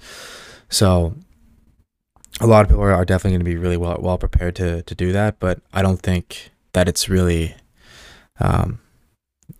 [0.68, 1.14] So
[2.40, 4.94] a lot of people are, definitely going to be really well well prepared to to
[4.94, 7.54] do that but i don't think that it's really
[8.40, 8.78] um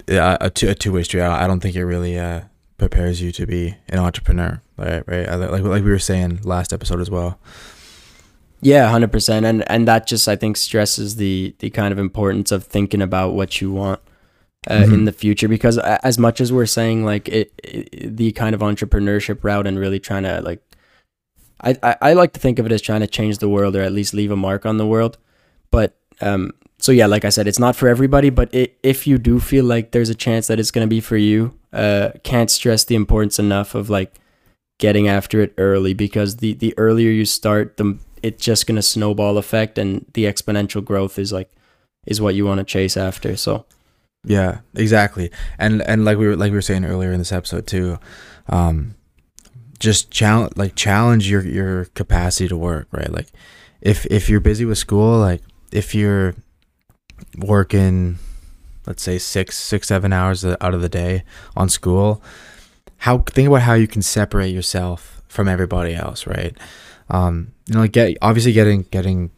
[0.08, 1.20] a, a, two, a two-way street.
[1.20, 2.42] I, I don't think it really uh
[2.78, 5.28] prepares you to be an entrepreneur right right?
[5.28, 7.38] Like like we were saying last episode as well
[8.64, 12.52] Yeah, hundred percent, and and that just I think stresses the the kind of importance
[12.52, 14.00] of thinking about what you want
[14.70, 15.04] uh, in Mhm.
[15.06, 15.48] the future.
[15.48, 19.78] Because as much as we're saying like it, it the kind of entrepreneurship route and
[19.80, 20.62] really trying to like
[21.60, 23.82] I, I I like to think of it as trying to change the world or
[23.82, 25.18] at least leave a mark on the world,
[25.72, 29.18] but um so yeah like I said it's not for everybody but it, if you
[29.18, 32.84] do feel like there's a chance that it's gonna be for you uh can't stress
[32.84, 34.12] the importance enough of like
[34.78, 39.38] getting after it early because the the earlier you start the it's just to snowball
[39.38, 41.50] effect and the exponential growth is like
[42.06, 43.64] is what you want to chase after so
[44.24, 45.30] Yeah, exactly.
[45.58, 47.98] And and like we were like we were saying earlier in this episode too,
[48.48, 48.94] um,
[49.80, 52.86] just challenge like challenge your your capacity to work.
[52.92, 53.28] Right, like
[53.80, 55.42] if if you're busy with school, like
[55.72, 56.36] if you're
[57.36, 58.18] working,
[58.86, 61.24] let's say six six seven hours out of the day
[61.56, 62.22] on school,
[63.02, 66.26] how think about how you can separate yourself from everybody else.
[66.26, 66.56] Right,
[67.10, 69.30] um, you know, like get obviously getting getting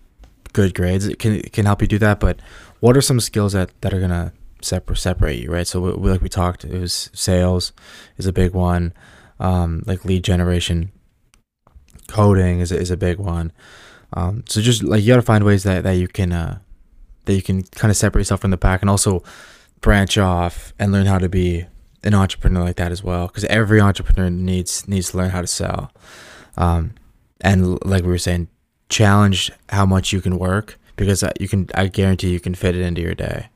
[0.53, 2.39] good grades it can it can help you do that, but
[2.81, 5.67] what are some skills that that are gonna separ- separate you, right?
[5.67, 7.73] So we, we- like we talked, it was sales
[8.19, 8.93] is a big one,
[9.41, 10.93] um, like lead generation,
[12.09, 13.53] coding is is a big one.
[14.13, 16.59] Um, so just like you got to find ways that that you can uh,
[17.25, 19.23] that you can kind of separate yourself from the pack and also
[19.81, 21.67] branch off and learn how to be
[22.05, 23.27] an entrepreneur like that as well.
[23.27, 25.93] Because every entrepreneur needs needs to learn how to sell,
[26.57, 26.95] um,
[27.41, 28.49] and like we were saying,
[28.89, 32.83] challenge how much you can work because you can I guarantee you can fit it
[32.83, 33.49] into your day.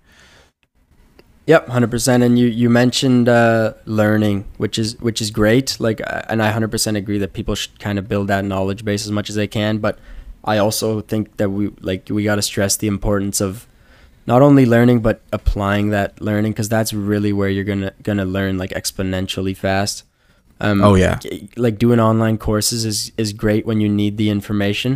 [1.47, 2.23] Yep, hundred percent.
[2.23, 5.79] And you you mentioned uh, learning, which is which is great.
[5.81, 8.85] Like, uh, and I hundred percent agree that people should kind of build that knowledge
[8.85, 9.79] base as much as they can.
[9.79, 9.99] But
[10.45, 13.67] I also think that we like we got to stress the importance of
[14.29, 18.59] not only learning but applying that learning because that's really where you're gonna gonna learn
[18.59, 20.05] like exponentially fast.
[20.61, 21.19] Um, Oh, yeah.
[21.57, 24.93] like doing online courses is is great when you need the information,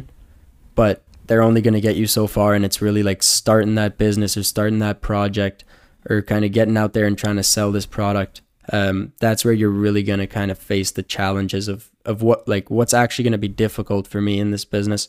[0.74, 4.36] but they're only gonna get you so far, and it's really like starting that business
[4.36, 5.64] or starting that project
[6.10, 8.42] or kind of getting out there and trying to sell this product.
[8.72, 12.68] Um, that's where you're really gonna kind of face the challenges of of what like
[12.70, 15.08] what's actually gonna be difficult for me in this business.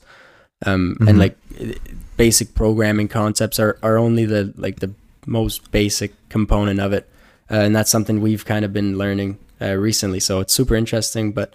[0.66, 1.10] Um, Mhm.
[1.10, 1.38] and like
[2.18, 4.92] basic programming concepts are, are only the like the
[5.26, 7.08] most basic component of it,
[7.52, 10.20] uh, and that's something we've kind of been learning uh, recently.
[10.20, 11.54] So it's super interesting, but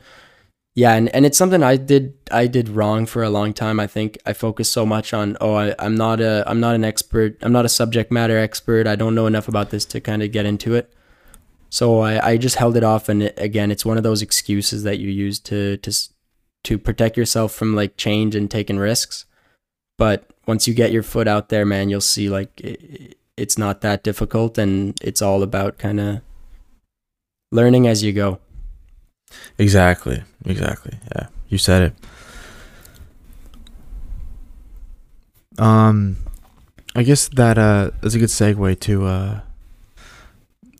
[0.74, 3.80] yeah, and, and it's something I did I did wrong for a long time.
[3.80, 6.84] I think I focused so much on oh I, I'm not a I'm not an
[6.84, 10.22] expert I'm not a subject matter expert I don't know enough about this to kind
[10.22, 10.92] of get into it.
[11.70, 14.84] So I, I just held it off, and it, again, it's one of those excuses
[14.84, 15.90] that you use to to
[16.64, 19.24] to protect yourself from like change and taking risks.
[19.96, 23.80] But once you get your foot out there, man, you'll see like it, it's not
[23.82, 26.20] that difficult, and it's all about kind of
[27.52, 28.40] learning as you go.
[29.58, 30.22] Exactly.
[30.44, 30.98] Exactly.
[31.14, 31.26] Yeah.
[31.48, 31.94] You said it.
[35.58, 36.16] Um,
[36.94, 39.40] I guess that uh is a good segue to uh.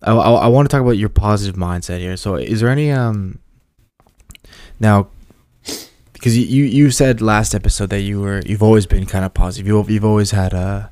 [0.02, 2.16] I, I, I want to talk about your positive mindset here.
[2.16, 3.40] So, is there any um.
[4.78, 5.08] Now,
[6.18, 9.34] because you, you you said last episode that you were you've always been kind of
[9.34, 9.66] positive.
[9.66, 10.90] You you've always had a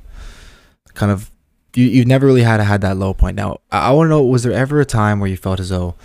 [0.93, 1.31] kind of
[1.75, 3.35] you you've never really had had that low point.
[3.35, 5.69] Now, I, I want to know was there ever a time where you felt as
[5.69, 5.95] though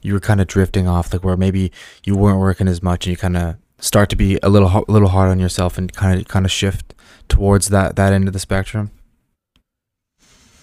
[0.00, 1.72] you were kind of drifting off, like where maybe
[2.04, 4.90] you weren't working as much, and you kind of start to be a little a
[4.90, 6.94] little hard on yourself, and kind of kind of shift
[7.28, 8.90] towards that that end of the spectrum.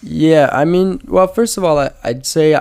[0.02, 2.54] Yeah, I mean, well, first of all, I, I'd say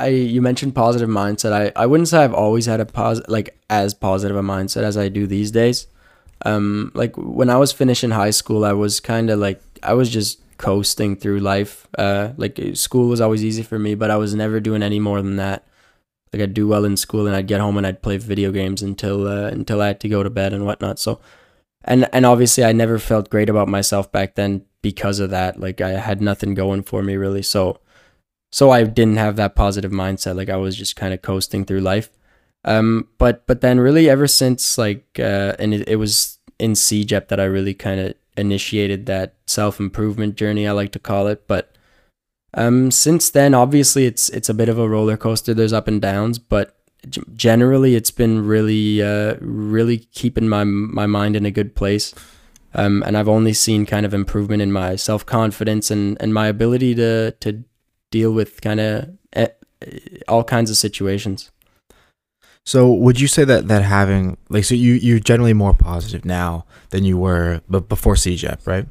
[0.00, 1.52] I, you mentioned positive mindset.
[1.52, 4.96] I, I wouldn't say I've always had a pos like as positive a mindset as
[4.96, 5.86] I do these days.
[6.44, 10.10] Um, like when I was finishing high school, I was kind of like I was
[10.10, 11.86] just coasting through life.
[11.98, 15.20] Uh, like school was always easy for me, but I was never doing any more
[15.22, 15.66] than that.
[16.32, 18.82] Like I'd do well in school, and I'd get home and I'd play video games
[18.82, 20.98] until uh, until I had to go to bed and whatnot.
[20.98, 21.20] So,
[21.84, 25.60] and and obviously I never felt great about myself back then because of that.
[25.60, 27.42] Like I had nothing going for me really.
[27.42, 27.80] So
[28.50, 30.36] so I didn't have that positive mindset.
[30.36, 32.10] Like I was just kind of coasting through life.
[32.64, 37.28] Um but but then really ever since like uh and it, it was in CEGEP
[37.28, 41.46] that I really kind of initiated that self-improvement journey I like to call it.
[41.46, 41.76] But
[42.54, 45.54] um since then obviously it's it's a bit of a roller coaster.
[45.54, 46.76] There's up and downs, but
[47.34, 52.14] generally it's been really uh really keeping my my mind in a good place
[52.72, 56.46] um, and I've only seen kind of improvement in my self confidence and, and my
[56.46, 57.64] ability to to
[58.10, 59.48] deal with kind of eh,
[60.28, 61.50] all kinds of situations.
[62.66, 66.66] So, would you say that that having like so you you're generally more positive now
[66.90, 68.86] than you were but before CEGEP, right?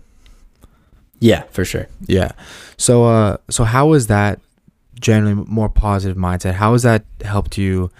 [1.19, 1.87] Yeah, for sure.
[2.07, 2.31] Yeah.
[2.77, 4.39] So uh so how is that
[4.99, 6.53] generally more positive mindset?
[6.53, 7.91] How has that helped you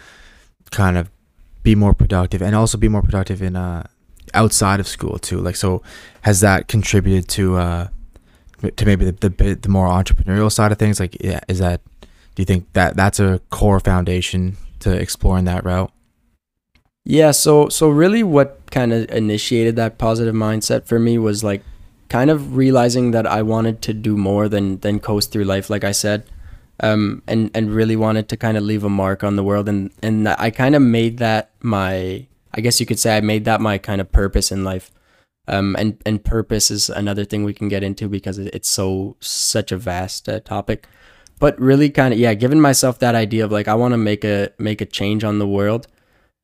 [0.72, 1.10] kind of
[1.64, 3.86] be more productive and also be more productive in uh
[4.34, 5.40] outside of school too?
[5.40, 5.82] Like so
[6.22, 7.88] has that contributed to uh
[8.76, 11.00] to maybe the the, the more entrepreneurial side of things?
[11.00, 11.82] Like is that
[12.36, 15.92] do you think that that's a core foundation to exploring that route?
[17.06, 21.64] Yeah, so so really what kind of initiated that positive mindset for me was like
[22.08, 25.84] kind of realizing that I wanted to do more than than coast through life like
[25.84, 26.24] I said.
[26.82, 29.92] Um and and really wanted to kind of leave a mark on the world and
[30.02, 33.62] and I kind of made that my I guess you could say I made that
[33.62, 34.92] my kind of purpose in life.
[35.50, 39.72] Um and and purpose is another thing we can get into because it's so such
[39.72, 40.88] a vast uh, topic.
[41.40, 44.24] But really kind of yeah, giving myself that idea of like I want to make
[44.24, 45.88] a make a change on the world.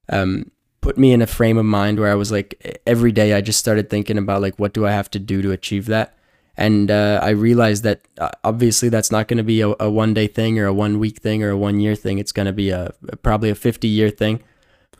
[0.10, 0.52] Um
[0.82, 3.58] put me in a frame of mind where I was like every day I just
[3.58, 6.16] started thinking about like what do I have to do to achieve that,
[6.56, 10.14] and uh, I realized that uh, obviously that's not going to be a, a one
[10.14, 12.20] day thing or a one week thing or a one year thing.
[12.20, 12.94] It's going to be a
[13.24, 14.44] probably a fifty year thing,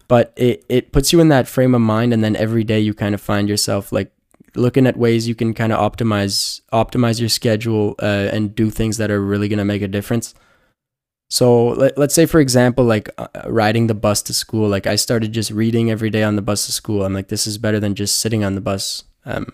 [0.08, 2.94] but it it puts you in that frame of mind, and then every day you
[2.94, 4.12] kind of find yourself like
[4.56, 8.98] looking at ways you can kind of optimize optimize your schedule uh, and do things
[8.98, 10.34] that are really going to make a difference.
[11.30, 14.96] So let, let's say for example like uh, riding the bus to school like I
[14.96, 17.80] started just reading every day on the bus to school I'm like this is better
[17.80, 19.48] than just sitting on the bus um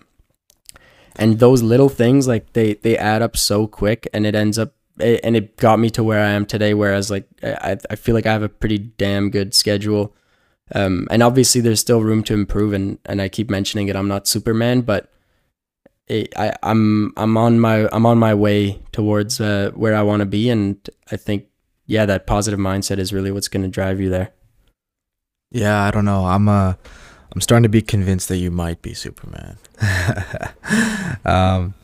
[1.15, 4.73] and those little things like they they add up so quick and it ends up
[4.99, 8.15] it, and it got me to where I am today whereas like I I feel
[8.15, 10.13] like I have a pretty damn good schedule
[10.73, 14.07] um and obviously there's still room to improve and and I keep mentioning it I'm
[14.07, 15.11] not Superman but
[16.11, 20.19] it, I I'm I'm on my I'm on my way towards uh, where I want
[20.19, 20.77] to be, and
[21.09, 21.45] I think
[21.85, 24.31] yeah, that positive mindset is really what's going to drive you there.
[25.51, 26.25] Yeah, I don't know.
[26.25, 26.73] I'm uh
[27.33, 29.57] I'm starting to be convinced that you might be Superman.
[31.25, 31.75] um,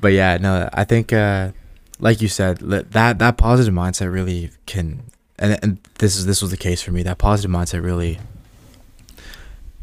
[0.00, 1.52] but yeah, no, I think uh,
[1.98, 5.04] like you said, that that positive mindset really can,
[5.38, 7.02] and and this is this was the case for me.
[7.02, 8.18] That positive mindset really,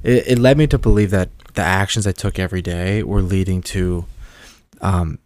[0.03, 3.61] it, it led me to believe that the actions I took every day were leading
[3.63, 4.05] to,
[4.81, 5.19] um,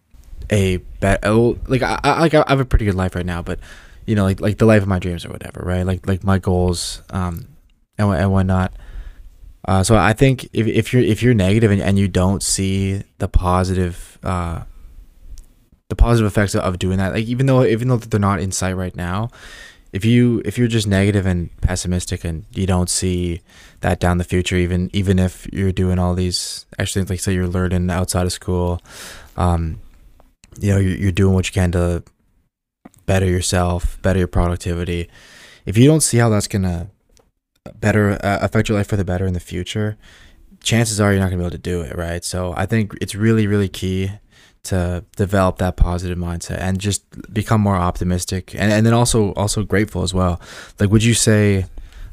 [0.50, 1.34] a better
[1.68, 3.60] like I, like I have a pretty good life right now, but
[4.06, 5.86] you know like like the life of my dreams or whatever, right?
[5.86, 7.48] Like like my goals, um,
[7.98, 8.74] and and whatnot
[9.66, 13.04] uh, so I think if, if you're if you're negative and, and you don't see
[13.20, 14.64] the positive uh,
[15.88, 18.74] the positive effects of doing that, like even though even though they're not in sight
[18.74, 19.30] right now,
[19.94, 23.42] if you if you're just negative and pessimistic and you don't see
[23.82, 27.48] that down the future, even even if you're doing all these actually like say you're
[27.48, 28.82] learning outside of school,
[29.38, 29.80] um,
[30.60, 32.04] you know you're, doing what you can to
[33.06, 35.10] better yourself, better your productivity.
[35.66, 36.90] If you don't see how that's gonna
[37.80, 39.96] better uh, affect your life for the better in the future,
[40.64, 42.26] chances are you're not gonna be able to do it, right?
[42.26, 44.12] So I think it's really, really key
[44.64, 47.04] to develop that positive mindset and just
[47.34, 50.40] become more optimistic and, and then also also grateful as well.
[50.80, 51.66] Like would you say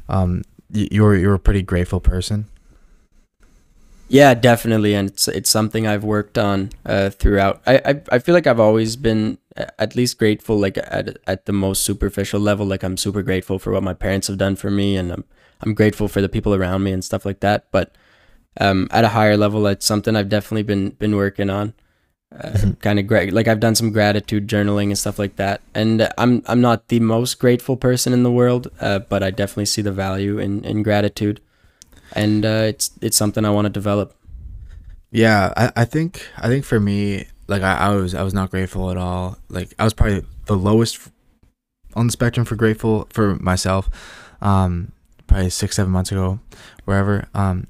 [0.09, 2.45] um you're you're a pretty grateful person?
[4.11, 7.61] Yeah, definitely, and it's it's something I've worked on uh, throughout.
[7.65, 11.53] I, I I feel like I've always been at least grateful, like at at the
[11.53, 12.65] most superficial level.
[12.65, 15.23] Like I'm super grateful for what my parents have done for me, and I'm
[15.61, 17.71] I'm grateful for the people around me and stuff like that.
[17.71, 17.95] But
[18.59, 21.73] um, at a higher level, it's something I've definitely been been working on.
[22.33, 22.71] Uh, mm-hmm.
[22.79, 25.59] Kind of great, like I've done some gratitude journaling and stuff like that.
[25.75, 29.65] And I'm I'm not the most grateful person in the world, uh, but I definitely
[29.65, 31.41] see the value in in gratitude,
[32.13, 34.15] and uh, it's it's something I want to develop.
[35.11, 38.49] Yeah, I, I think I think for me, like I, I was I was not
[38.49, 39.37] grateful at all.
[39.49, 41.09] Like I was probably the lowest
[41.95, 43.89] on the spectrum for grateful for myself.
[44.41, 44.93] Um,
[45.27, 46.39] probably six, seven months ago,
[46.85, 47.27] wherever.
[47.33, 47.67] Um,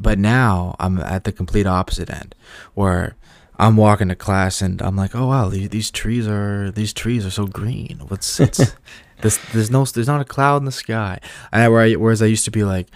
[0.00, 2.34] but now I'm at the complete opposite end,
[2.74, 3.16] where
[3.58, 7.26] I'm walking to class and I'm like, oh wow, these, these trees are these trees
[7.26, 8.00] are so green.
[8.08, 8.58] What's it's
[9.20, 9.38] this?
[9.52, 11.18] There's no there's not a cloud in the sky.
[11.52, 12.88] And I, whereas I used to be like,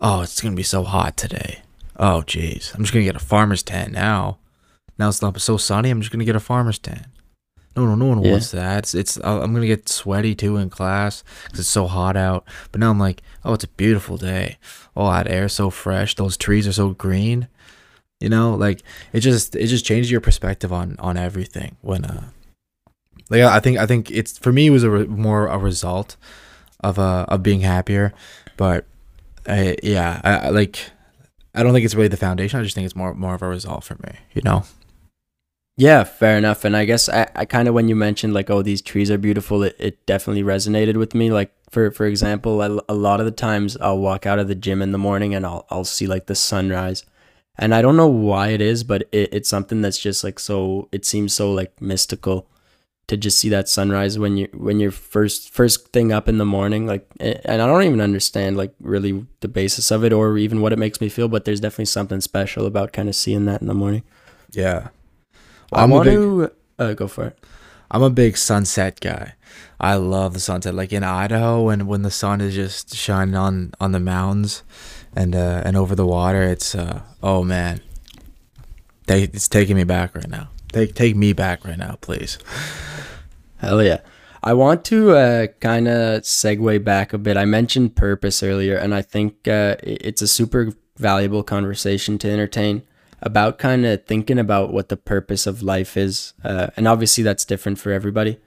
[0.00, 1.62] oh, it's gonna be so hot today.
[1.96, 4.38] Oh jeez, I'm just gonna get a farmer's tan now.
[4.98, 5.90] Now it's not so sunny.
[5.90, 7.06] I'm just gonna get a farmer's tan.
[7.76, 8.32] No, no, no one yeah.
[8.32, 8.78] wants that.
[8.78, 12.44] It's, it's I'm gonna get sweaty too in class because it's so hot out.
[12.72, 14.56] But now I'm like, oh, it's a beautiful day.
[14.96, 16.16] Oh, that air's so fresh.
[16.16, 17.46] Those trees are so green.
[18.20, 22.24] You know, like it just it just changes your perspective on on everything when uh
[23.30, 26.16] like I think I think it's for me it was a re- more a result
[26.80, 28.12] of uh of being happier,
[28.56, 28.86] but
[29.46, 30.90] I, yeah, I, I like
[31.54, 32.58] I don't think it's really the foundation.
[32.60, 34.18] I just think it's more more of a result for me.
[34.34, 34.64] You know.
[35.76, 36.64] Yeah, fair enough.
[36.64, 39.18] And I guess I, I kind of when you mentioned like, oh, these trees are
[39.18, 41.30] beautiful, it, it definitely resonated with me.
[41.30, 44.56] Like for for example, I, a lot of the times I'll walk out of the
[44.56, 47.04] gym in the morning and I'll I'll see like the sunrise,
[47.58, 50.88] and I don't know why it is, but it, it's something that's just like so.
[50.92, 52.46] It seems so like mystical
[53.08, 56.44] to just see that sunrise when you when you're first first thing up in the
[56.44, 56.86] morning.
[56.86, 60.72] Like, and I don't even understand like really the basis of it or even what
[60.72, 63.66] it makes me feel, but there's definitely something special about kind of seeing that in
[63.66, 64.04] the morning.
[64.52, 64.88] Yeah,
[65.72, 67.38] well, I want big, to uh, go for it.
[67.90, 69.34] I'm a big sunset guy.
[69.80, 70.74] I love the sunset.
[70.74, 74.62] Like in Idaho, when when the sun is just shining on on the mountains
[75.18, 77.80] and uh, and over the water, it's uh, oh man,
[79.06, 80.48] they, it's taking me back right now.
[80.72, 82.38] Take take me back right now, please.
[83.58, 83.98] Hell yeah.
[84.40, 87.36] I want to uh, kind of segue back a bit.
[87.36, 92.82] I mentioned purpose earlier, and I think uh, it's a super valuable conversation to entertain
[93.20, 97.44] about kind of thinking about what the purpose of life is, uh, and obviously that's
[97.44, 98.38] different for everybody.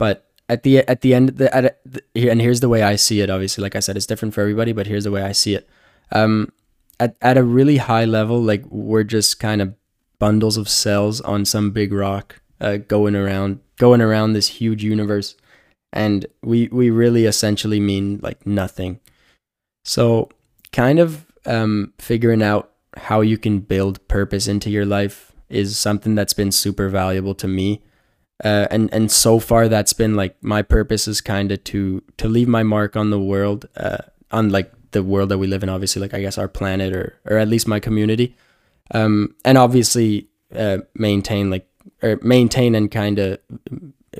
[0.00, 3.20] But at the at the end, the, at the, and here's the way I see
[3.20, 3.30] it.
[3.30, 5.68] Obviously, like I said, it's different for everybody, but here's the way I see it.
[6.10, 6.52] Um,
[7.00, 9.74] at at a really high level, like we're just kind of
[10.18, 15.36] bundles of cells on some big rock, uh, going around going around this huge universe,
[15.92, 19.00] and we we really essentially mean like nothing.
[19.84, 20.28] So,
[20.72, 26.14] kind of um, figuring out how you can build purpose into your life is something
[26.14, 27.82] that's been super valuable to me.
[28.44, 32.28] Uh, and and so far that's been like my purpose is kind of to to
[32.28, 33.98] leave my mark on the world, uh,
[34.30, 35.68] on like the world that we live in.
[35.68, 38.36] Obviously, like I guess our planet or or at least my community,
[38.92, 41.66] um, and obviously uh, maintain like
[42.02, 43.38] or maintain and kind of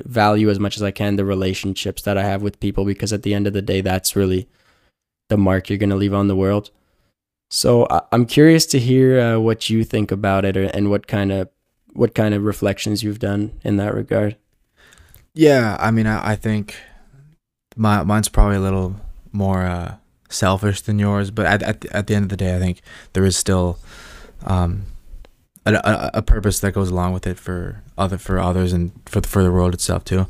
[0.04, 3.22] value as much as I can the relationships that I have with people because at
[3.22, 4.48] the end of the day, that's really
[5.28, 6.70] the mark you're gonna leave on the world.
[7.50, 11.06] So I- I'm curious to hear uh, what you think about it or, and what
[11.06, 11.48] kind of
[11.92, 14.36] what kind of reflections you've done in that regard.
[15.34, 16.74] Yeah, I mean, I, I think
[17.76, 18.96] my mine's probably a little
[19.32, 19.96] more uh,
[20.32, 22.80] selfish than yours, but at, at the- at the end of the day, I think
[23.12, 23.78] there is still
[24.44, 24.82] um,
[25.66, 29.20] a, a, a purpose that goes along with it for other for others and for
[29.20, 30.26] the, for the world itself too.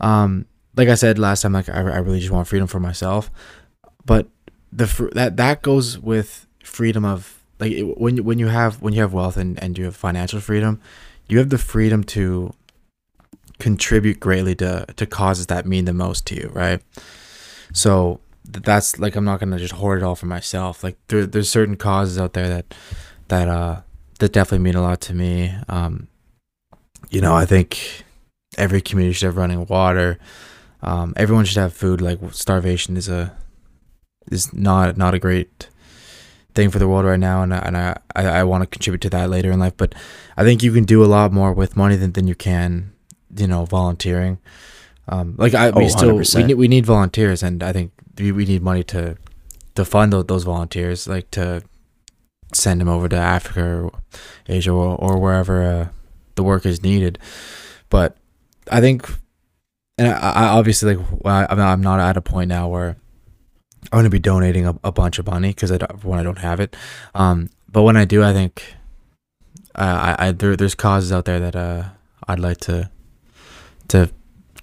[0.00, 3.30] Um, like I said last time, like I, I really just want freedom for myself,
[4.04, 4.26] but
[4.72, 8.92] the fr- that that goes with freedom of like it, when when you have when
[8.92, 10.80] you have wealth and, and you have financial freedom,
[11.28, 12.52] you have the freedom to
[13.58, 16.82] contribute greatly to to causes that mean the most to you, right?
[17.72, 20.84] So that's like I'm not gonna just hoard it all for myself.
[20.84, 22.74] Like there, there's certain causes out there that
[23.28, 23.80] that uh
[24.18, 25.54] that definitely mean a lot to me.
[25.68, 26.08] Um,
[27.10, 28.04] you know, I think
[28.56, 30.18] every community should have running water.
[30.82, 32.00] Um, everyone should have food.
[32.00, 33.36] Like starvation is a
[34.30, 35.68] is not not a great
[36.54, 39.00] thing for the world right now, and I, and I I, I want to contribute
[39.02, 39.74] to that later in life.
[39.76, 39.94] But
[40.36, 42.92] I think you can do a lot more with money than, than you can,
[43.36, 44.38] you know, volunteering.
[45.08, 48.44] Um, like I we Oh, still we need we need volunteers, and I think we,
[48.44, 49.16] need money to
[49.74, 51.62] to fund those, volunteers, like to
[52.54, 53.92] send them over to Africa or
[54.48, 55.88] Asia or, or wherever uh,
[56.34, 57.18] the work is needed.
[57.90, 58.16] But
[58.70, 59.06] I think,
[59.98, 62.96] and I, I obviously like I'm not, I'm not at a point now where
[63.92, 66.38] I'm gonna be donating a, a bunch of money because I don't, when I don't
[66.38, 66.74] have it.
[67.14, 68.74] Um, but when I do, I think
[69.74, 71.84] I, I there, there's causes out there that uh
[72.26, 72.90] I'd like to
[73.88, 74.10] to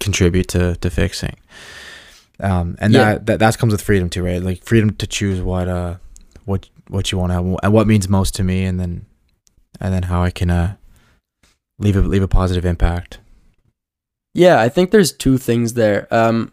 [0.00, 1.36] contribute to to fixing.
[2.40, 3.04] Um, and Yeah.
[3.14, 4.42] that, that that comes with freedom too, right?
[4.42, 5.96] Like freedom to choose what uh
[6.44, 9.06] what what you want to have and what means most to me, and then
[9.80, 10.76] and then how I can uh
[11.78, 13.18] leave a leave a positive impact.
[14.34, 16.08] Yeah, I think there's two things there.
[16.10, 16.52] Um,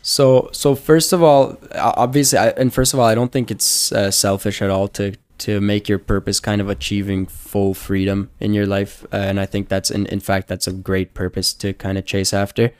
[0.00, 3.90] so so first of all, obviously, I, and first of all, I don't think it's
[3.92, 8.54] uh, selfish at all to to make your purpose kind of achieving full freedom in
[8.54, 11.72] your life, uh, and I think that's in in fact that's a great purpose to
[11.74, 12.72] kind of chase after.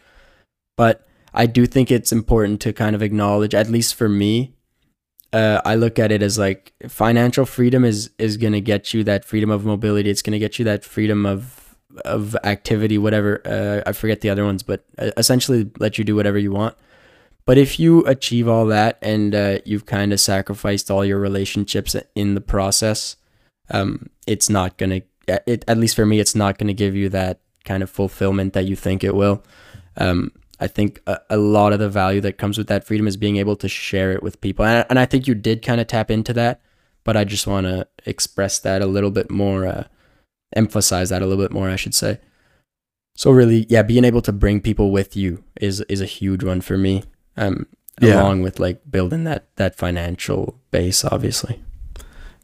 [0.76, 1.05] But
[1.36, 4.54] I do think it's important to kind of acknowledge, at least for me,
[5.32, 9.24] uh, I look at it as like financial freedom is is gonna get you that
[9.24, 10.08] freedom of mobility.
[10.08, 13.42] It's gonna get you that freedom of of activity, whatever.
[13.44, 16.74] Uh, I forget the other ones, but uh, essentially let you do whatever you want.
[17.44, 21.94] But if you achieve all that and uh, you've kind of sacrificed all your relationships
[22.14, 23.16] in the process,
[23.70, 25.02] um, it's not gonna.
[25.28, 28.64] It at least for me, it's not gonna give you that kind of fulfillment that
[28.64, 29.44] you think it will.
[29.98, 33.16] Um, I think a, a lot of the value that comes with that freedom is
[33.16, 35.80] being able to share it with people, and I, and I think you did kind
[35.80, 36.60] of tap into that.
[37.04, 39.66] But I just want to express that a little bit more.
[39.66, 39.84] Uh,
[40.54, 42.18] emphasize that a little bit more, I should say.
[43.16, 46.60] So really, yeah, being able to bring people with you is is a huge one
[46.60, 47.04] for me.
[47.36, 47.66] Um,
[48.00, 48.20] Yeah.
[48.20, 51.62] along with like building that that financial base, obviously.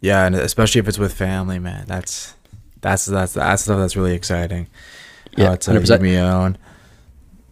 [0.00, 1.84] Yeah, and especially if it's with family, man.
[1.86, 2.34] That's
[2.80, 4.66] that's that's that's stuff that's really exciting.
[5.36, 6.00] Yeah, it's uh, 100%.
[6.00, 6.56] me own.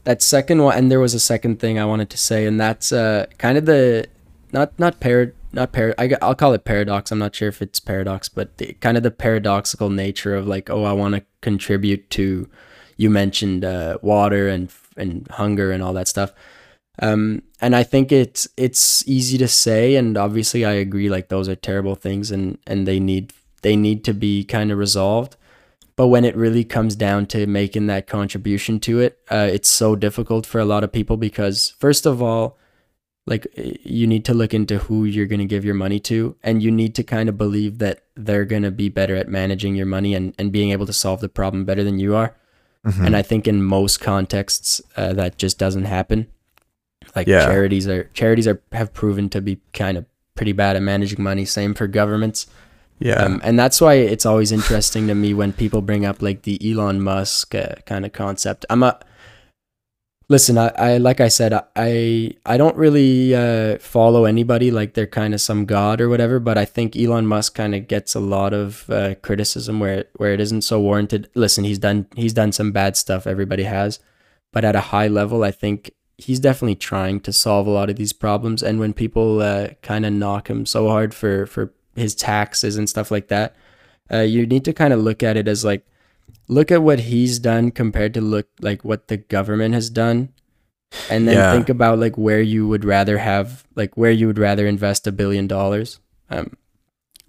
[0.05, 2.93] That second one, and there was a second thing I wanted to say, and that's
[2.93, 4.07] uh kind of the
[4.53, 7.11] not not par not par I, I'll call it paradox.
[7.11, 10.71] I'm not sure if it's paradox, but the, kind of the paradoxical nature of like,
[10.71, 12.49] oh, I want to contribute to.
[12.97, 16.33] You mentioned uh, water and and hunger and all that stuff.
[17.01, 21.09] Um, and I think it's it's easy to say, and obviously I agree.
[21.09, 23.33] Like those are terrible things, and and they need
[23.63, 25.37] they need to be kind of resolved.
[26.01, 29.95] But when it really comes down to making that contribution to it, uh, it's so
[29.95, 32.57] difficult for a lot of people because first of all,
[33.27, 36.37] like eh, you need to look into who you're going to give your money to,
[36.43, 39.75] and you need to kind of believe that they're going to be better at managing
[39.75, 42.35] your money and and being able to solve the problem better than you are.
[42.87, 43.05] Mhm.
[43.09, 46.29] And I think in most contexts, uh, that just doesn't happen.
[47.15, 47.45] Like Yeah.
[47.45, 51.45] charities are charities are have proven to be kind of pretty bad at managing money.
[51.45, 52.47] Same for governments.
[53.01, 56.43] Yeah, Um, and that's why it's always interesting to me when people bring up like
[56.43, 58.67] the Elon Musk uh, kind of concept.
[58.69, 59.01] I'm a
[60.29, 60.59] listen.
[60.59, 65.33] I, I like I said, I I don't really uh, follow anybody like they're kind
[65.33, 66.39] of some god or whatever.
[66.39, 70.35] But I think Elon Musk kind of gets a lot of uh, criticism where where
[70.35, 71.31] it isn't so warranted.
[71.35, 73.27] Listen, he's done he's done some bad stuff.
[73.27, 73.99] Everybody has,
[74.53, 77.97] but at a high level, I think he's definitely trying to solve a lot of
[77.97, 78.63] these problems.
[78.63, 82.89] And when people uh, kind of knock him so hard for for his taxes and
[82.89, 83.55] stuff like that,
[84.13, 85.87] uh, you need to kind of look at it as like
[86.49, 90.29] look at what he's done compared to look like what the government has done
[91.09, 91.53] and then Yeah.
[91.53, 95.13] think about like where you would rather have like where you would rather invest a
[95.13, 96.57] billion dollars um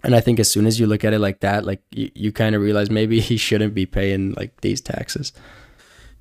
[0.02, 2.32] and i think as soon as you look at it like that like you, you
[2.32, 5.32] kind of realize maybe he shouldn't be paying like these taxes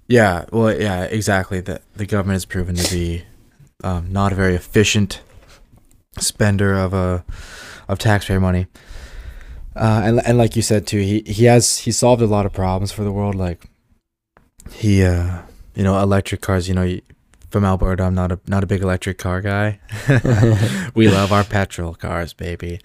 [0.08, 0.44] yeah.
[0.52, 1.62] Well, yeah, exactly.
[1.62, 3.24] That the government has proven to be
[3.82, 5.22] um, not a very efficient
[6.20, 7.24] spender of a
[7.92, 8.68] of taxpayer money.
[9.76, 12.54] Uh, and and like you said too, he he has he solved a lot of
[12.54, 13.36] problems for the world.
[13.36, 13.66] Like
[14.72, 15.42] he, uh,
[15.76, 16.68] you know, electric cars.
[16.68, 17.02] You know, you-
[17.50, 19.80] from Alberta, I'm not a not a big electric car guy.
[20.96, 22.80] we love our petrol cars, baby.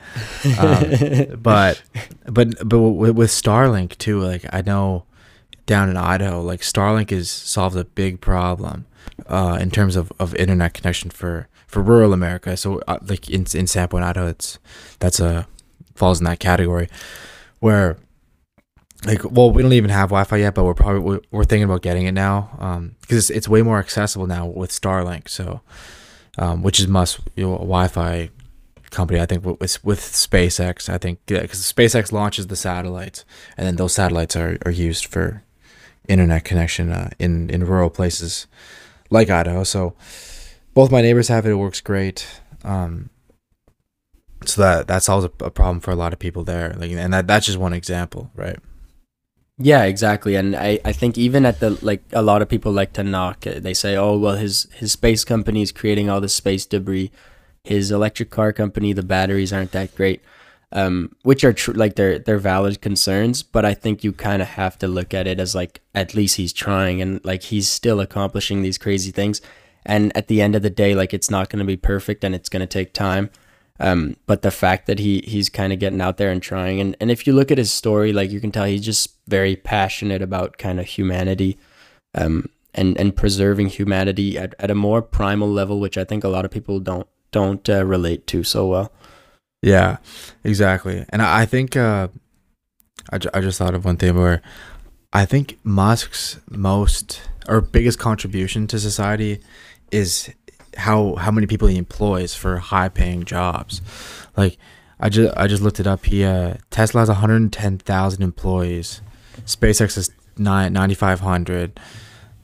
[0.59, 1.81] Um, but
[2.25, 5.05] but but with, with Starlink too, like I know
[5.67, 8.87] down in Idaho, like Starlink has solved a big problem
[9.29, 12.57] uh, in terms of, of internet connection for, for rural America.
[12.57, 14.59] So uh, like in in Sandpoint, Idaho, it's
[14.99, 15.47] that's a
[15.95, 16.89] falls in that category
[17.61, 17.97] where
[19.07, 21.83] like well we don't even have Wi-Fi yet, but we're probably we're, we're thinking about
[21.83, 25.29] getting it now because it's, it's way more accessible now with Starlink.
[25.29, 25.61] So
[26.39, 28.31] um, which is Musk's you know, Wi-Fi
[28.91, 29.21] company.
[29.21, 30.89] I think with with SpaceX.
[30.89, 33.25] I think because SpaceX launches the satellites,
[33.57, 35.43] and then those satellites are, are used for
[36.09, 38.47] internet connection uh, in in rural places
[39.11, 39.65] like Idaho.
[39.65, 39.95] So
[40.77, 41.53] both my neighbors have it.
[41.53, 42.27] It works great.
[42.63, 43.09] Um,
[44.45, 46.75] so that that solves a, a problem for a lot of people there.
[46.77, 48.59] Like, and that that's just one example, right?
[49.57, 50.35] Yeah, exactly.
[50.35, 53.47] And I, I think even at the like a lot of people like to knock
[53.47, 53.63] it.
[53.63, 57.11] They say, "Oh, well his his space company is creating all this space debris.
[57.65, 60.21] His electric car company, the batteries aren't that great."
[60.73, 64.49] Um, which are true like they're they're valid concerns, but I think you kind of
[64.49, 68.01] have to look at it as like at least he's trying and like he's still
[68.01, 69.41] accomplishing these crazy things.
[69.87, 72.35] And at the end of the day, like it's not going to be perfect and
[72.35, 73.31] it's going to take time.
[73.79, 76.97] Um, but the fact that he he's kind of getting out there and trying, and
[77.01, 80.23] and if you look at his story, like you can tell he's just very passionate
[80.23, 81.59] about kind of humanity,
[82.15, 86.29] um, and and preserving humanity at, at a more primal level, which I think a
[86.29, 88.93] lot of people don't don't uh, relate to so well.
[89.63, 89.99] Yeah,
[90.43, 91.05] exactly.
[91.11, 92.09] And I, I think uh,
[93.13, 94.41] I, I just thought of one thing where
[95.13, 99.41] I think Musk's most or biggest contribution to society
[99.91, 100.31] is
[100.77, 103.81] how how many people he employs for high paying jobs.
[104.37, 104.59] Like
[105.01, 106.05] I just I just looked it up.
[106.05, 109.01] He uh, Tesla has 110,000 employees.
[109.45, 111.79] SpaceX is nine ninety five hundred.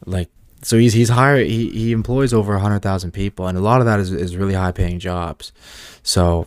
[0.07, 0.30] Like
[0.62, 3.99] so he's he's hired he, he employs over 100,000 people and a lot of that
[3.99, 5.53] is, is really high paying jobs.
[6.03, 6.47] So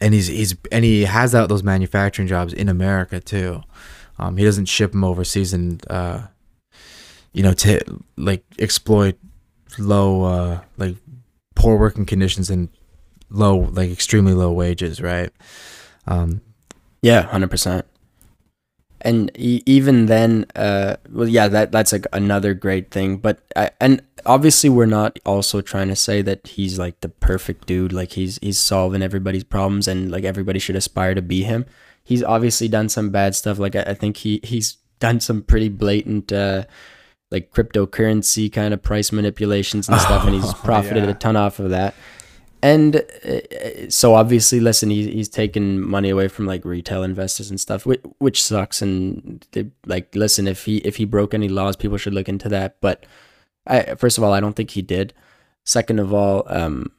[0.00, 3.62] and he's he's and he has out those manufacturing jobs in America too.
[4.18, 6.22] Um, he doesn't ship them overseas and uh,
[7.32, 7.80] you know to
[8.16, 9.16] like exploit
[9.78, 10.96] low uh, like
[11.54, 12.68] poor working conditions and
[13.30, 15.30] low like extremely low wages, right?
[16.06, 16.40] Um,
[17.02, 17.86] Yeah, hundred percent.
[19.00, 23.18] And e- even then, uh, well, yeah, that that's like another great thing.
[23.18, 27.66] But I, and obviously, we're not also trying to say that he's like the perfect
[27.66, 27.92] dude.
[27.92, 31.66] Like he's he's solving everybody's problems, and like everybody should aspire to be him.
[32.02, 33.58] He's obviously done some bad stuff.
[33.58, 36.32] Like I, I think he he's done some pretty blatant.
[36.32, 36.64] Uh,
[37.34, 41.10] like cryptocurrency kind of price manipulations and stuff, and he's Oh, profited yeah.
[41.10, 41.94] a ton off of that.
[42.62, 47.60] And uh, so obviously, listen, he's he's taking money away from like retail investors and
[47.60, 48.80] stuff, which, which sucks.
[48.80, 52.48] And they, like, listen, if he if he broke any laws, people should look into
[52.48, 52.76] that.
[52.80, 53.04] But
[53.66, 55.12] I, first of all, I don't think he did.
[55.64, 56.90] Second of all, um,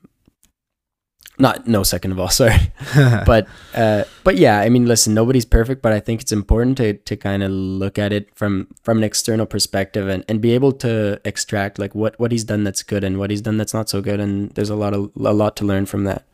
[1.37, 1.83] not no.
[1.83, 2.71] Second of all, sorry,
[3.25, 6.93] but uh, but yeah, I mean, listen, nobody's perfect, but I think it's important to
[6.93, 10.71] to kind of look at it from from an external perspective and, and be able
[10.73, 13.89] to extract like what what he's done that's good and what he's done that's not
[13.89, 16.25] so good, and there's a lot of a lot to learn from that.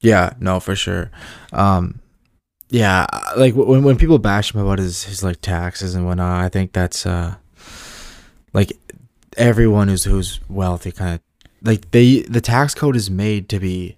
[0.00, 1.10] Yeah, no, for sure.
[1.52, 2.00] Um,
[2.68, 6.48] yeah, like when when people bash him about his his like taxes and whatnot, I
[6.48, 7.36] think that's uh,
[8.52, 8.72] like
[9.36, 11.20] everyone who's who's wealthy kind of
[11.62, 13.96] like they the tax code is made to be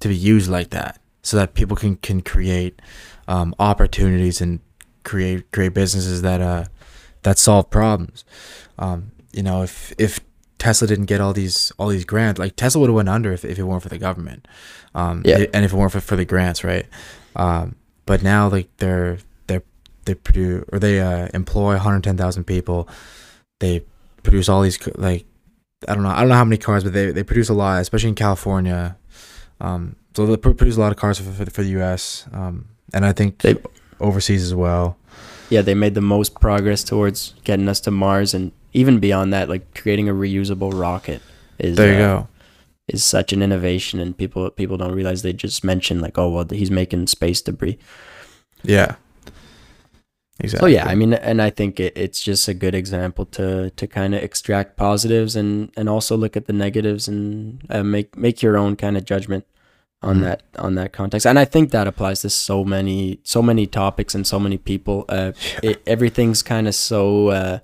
[0.00, 2.80] to be used like that so that people can can create
[3.28, 4.60] um, opportunities and
[5.04, 6.64] create create businesses that uh
[7.22, 8.24] that solve problems.
[8.78, 10.20] Um, you know, if if
[10.58, 13.44] Tesla didn't get all these all these grants, like Tesla would have went under if,
[13.44, 14.46] if it weren't for the government.
[14.94, 15.44] Um, Yeah.
[15.52, 16.86] and if it weren't for, for the grants, right?
[17.34, 19.62] Um, but now like they're they're
[20.04, 22.88] they produce or they uh, employ 110,000 people.
[23.58, 23.84] They
[24.22, 25.26] produce all these like
[25.88, 27.80] I don't know I don't know how many cars, but they, they produce a lot,
[27.80, 28.96] especially in California.
[29.60, 32.26] Um, so they produce a lot of cars for for, the- for the U.S.
[32.32, 33.56] Um, and I think They-
[34.00, 34.96] overseas as well.
[35.50, 39.48] Yeah, they made the most progress towards getting us to Mars, and even beyond that,
[39.48, 41.20] like creating a reusable rocket
[41.58, 42.28] is There you uh, go.
[42.88, 46.46] is such an innovation, and people people don't realize they just mention like, oh well,
[46.50, 47.78] he's making space debris.
[48.64, 48.96] Yeah.
[50.38, 50.74] So Exactly.
[50.74, 54.14] yeah, I mean, and I think it, it's just a good example to to kind
[54.14, 58.58] of extract positives and and also look at the negatives and uh, make make your
[58.58, 59.44] own kind of judgment
[60.02, 60.22] on Mhm.
[60.24, 61.26] that on that context.
[61.26, 65.04] And I think that applies to so many so many topics and so many people.
[65.08, 65.32] Uh,
[65.62, 67.58] it, everything's kind of so uh,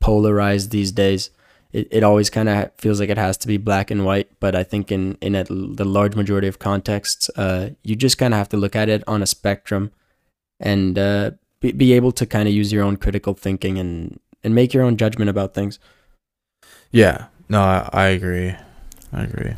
[0.00, 1.30] polarized these days,
[1.72, 4.28] it, it always kind of feels like it has to be black and white.
[4.38, 8.34] But I think in in a, the large majority of contexts, uh, you just kind
[8.34, 9.92] of have to look at it on a spectrum,
[10.60, 11.30] and uh,
[11.60, 14.84] be, be able to kind of use your own critical thinking and and make your
[14.84, 15.78] own judgment about things.
[16.92, 17.26] Yeah.
[17.48, 18.54] No, I, I agree.
[19.12, 19.54] I agree.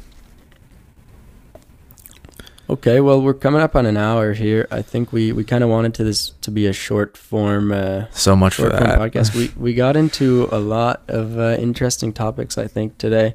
[2.69, 4.69] Okay, well we're coming up on an hour here.
[4.71, 8.05] I think we, we kind of wanted to this to be a short form uh,
[8.13, 8.97] So much for that.
[8.99, 9.35] podcast.
[9.35, 12.57] We we got into a lot of uh, interesting topics.
[12.57, 13.35] I think today,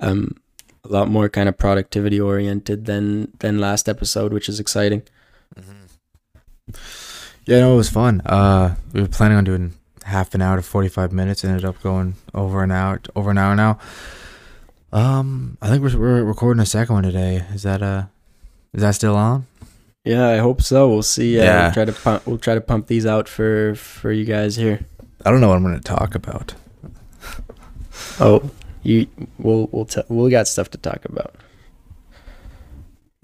[0.00, 0.36] um,
[0.84, 5.02] a lot more kind of productivity oriented than than last episode, which is exciting.
[7.46, 8.20] Yeah, no, it was fun.
[8.24, 9.74] Uh, we were planning on doing
[10.04, 11.44] half an hour to forty five minutes.
[11.44, 13.78] Ended up going over an hour, over an hour now.
[14.92, 17.44] Um, I think we're we're recording a second one today.
[17.52, 18.04] Is that uh,
[18.72, 19.46] is that still on?
[20.04, 20.88] Yeah, I hope so.
[20.88, 21.38] We'll see.
[21.38, 21.62] Uh, Yeah.
[21.64, 22.26] We'll try to pump.
[22.26, 24.80] We'll try to pump these out for for you guys here.
[25.24, 26.54] I don't know what I'm going to talk about.
[28.20, 28.50] Oh,
[28.82, 29.06] you.
[29.38, 31.34] We'll we'll t- we got stuff to talk about.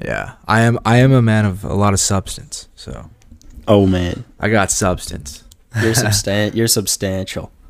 [0.03, 0.79] Yeah, I am.
[0.85, 2.69] I am a man of a lot of substance.
[2.75, 3.11] So
[3.71, 5.45] Oh man, I got substance.
[5.81, 7.53] you're substan- You're substantial.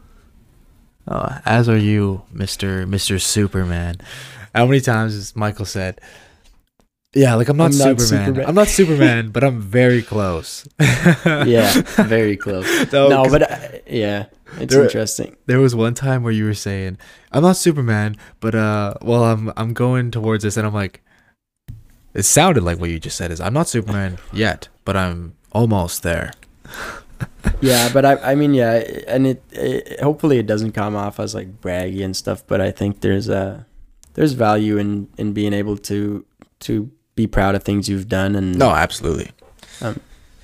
[1.08, 3.96] Oh, as are you, Mister Mister Superman.
[4.54, 6.00] How many times has Michael said?
[7.14, 8.26] Yeah, like I'm not, I'm not Superman.
[8.26, 10.68] Superman." I'm not Superman, but I'm very close.
[11.26, 11.72] Yeah,
[12.06, 12.66] very close.
[12.92, 14.26] No, no, but uh, yeah,
[14.60, 15.36] it's There- interesting.
[15.46, 16.96] there was one time where you were saying,
[17.32, 21.02] "I'm not Superman, but uh, well, I'm I'm going towards this," and I'm like,
[22.14, 26.02] it sounded like what you just said is, "I'm not Superman yet, but I'm almost
[26.02, 26.32] there."
[27.62, 31.34] Yeah, but I, I mean, yeah, and it, it, hopefully it doesn't come off as
[31.34, 32.42] like braggy and stuff.
[32.46, 33.66] But I think there's a,
[34.14, 36.24] there's value in in being able to
[36.60, 39.30] to be proud of things you've done and No, absolutely.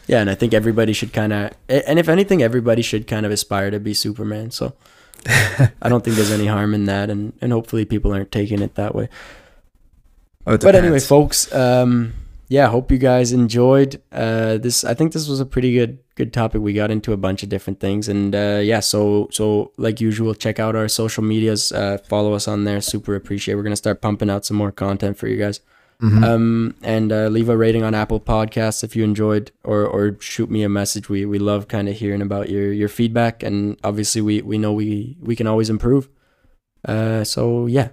[0.07, 3.32] yeah, and I think everybody should kind of, and if anything, everybody should kind of
[3.32, 4.50] aspire to be Superman.
[4.50, 4.74] So
[5.26, 8.74] I don't think there's any harm in that, and and hopefully people aren't taking it
[8.74, 9.09] that way.
[10.46, 12.12] Oh, it but anyway, folks, um,
[12.49, 14.84] yeah, hope you guys enjoyed uh, this.
[14.84, 16.61] I think this was a pretty good good topic.
[16.62, 20.34] We got into a bunch of different things, and uh, yeah, so so like usual,
[20.34, 21.72] check out our social medias.
[21.72, 22.80] Uh, follow us on there.
[22.80, 23.55] Super appreciate.
[23.57, 25.61] We're gonna start pumping out some more content for you guys.
[26.03, 26.22] Mhm.
[26.24, 30.51] Um, and uh, leave a rating on Apple Podcasts if you enjoyed, or or shoot
[30.51, 31.09] me a message.
[31.09, 34.72] We we love kind of hearing about your your feedback, and obviously we we know
[34.74, 36.09] we we can always improve.
[36.86, 37.88] Uh, so yeah,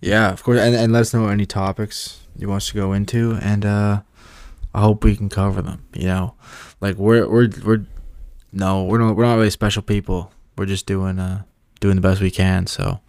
[0.00, 2.92] Yeah, of course, and, and let us know any topics you want us to go
[2.92, 4.00] into, and uh,
[4.74, 5.84] I hope we can cover them.
[5.94, 6.34] You know,
[6.80, 7.86] like we're we're we're
[8.52, 10.32] no, we're not we're not really special people.
[10.56, 11.42] We're just doing uh
[11.80, 12.66] doing the best we can.
[12.66, 13.00] So,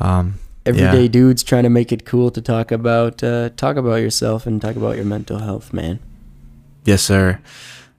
[0.00, 0.34] um,
[0.66, 1.08] everyday Yeah.
[1.08, 4.76] dudes trying to make it cool to talk about uh, talk about yourself and talk
[4.76, 5.98] about your mental health, man.
[6.84, 7.40] yes, sir.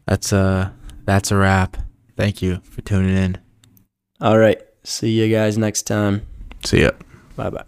[0.05, 0.69] That's uh
[1.05, 1.77] that's a wrap.
[2.17, 3.37] Thank you for tuning in.
[4.21, 6.21] All right, see you guys next time.
[6.63, 6.91] See ya.
[7.35, 7.65] Bye bye.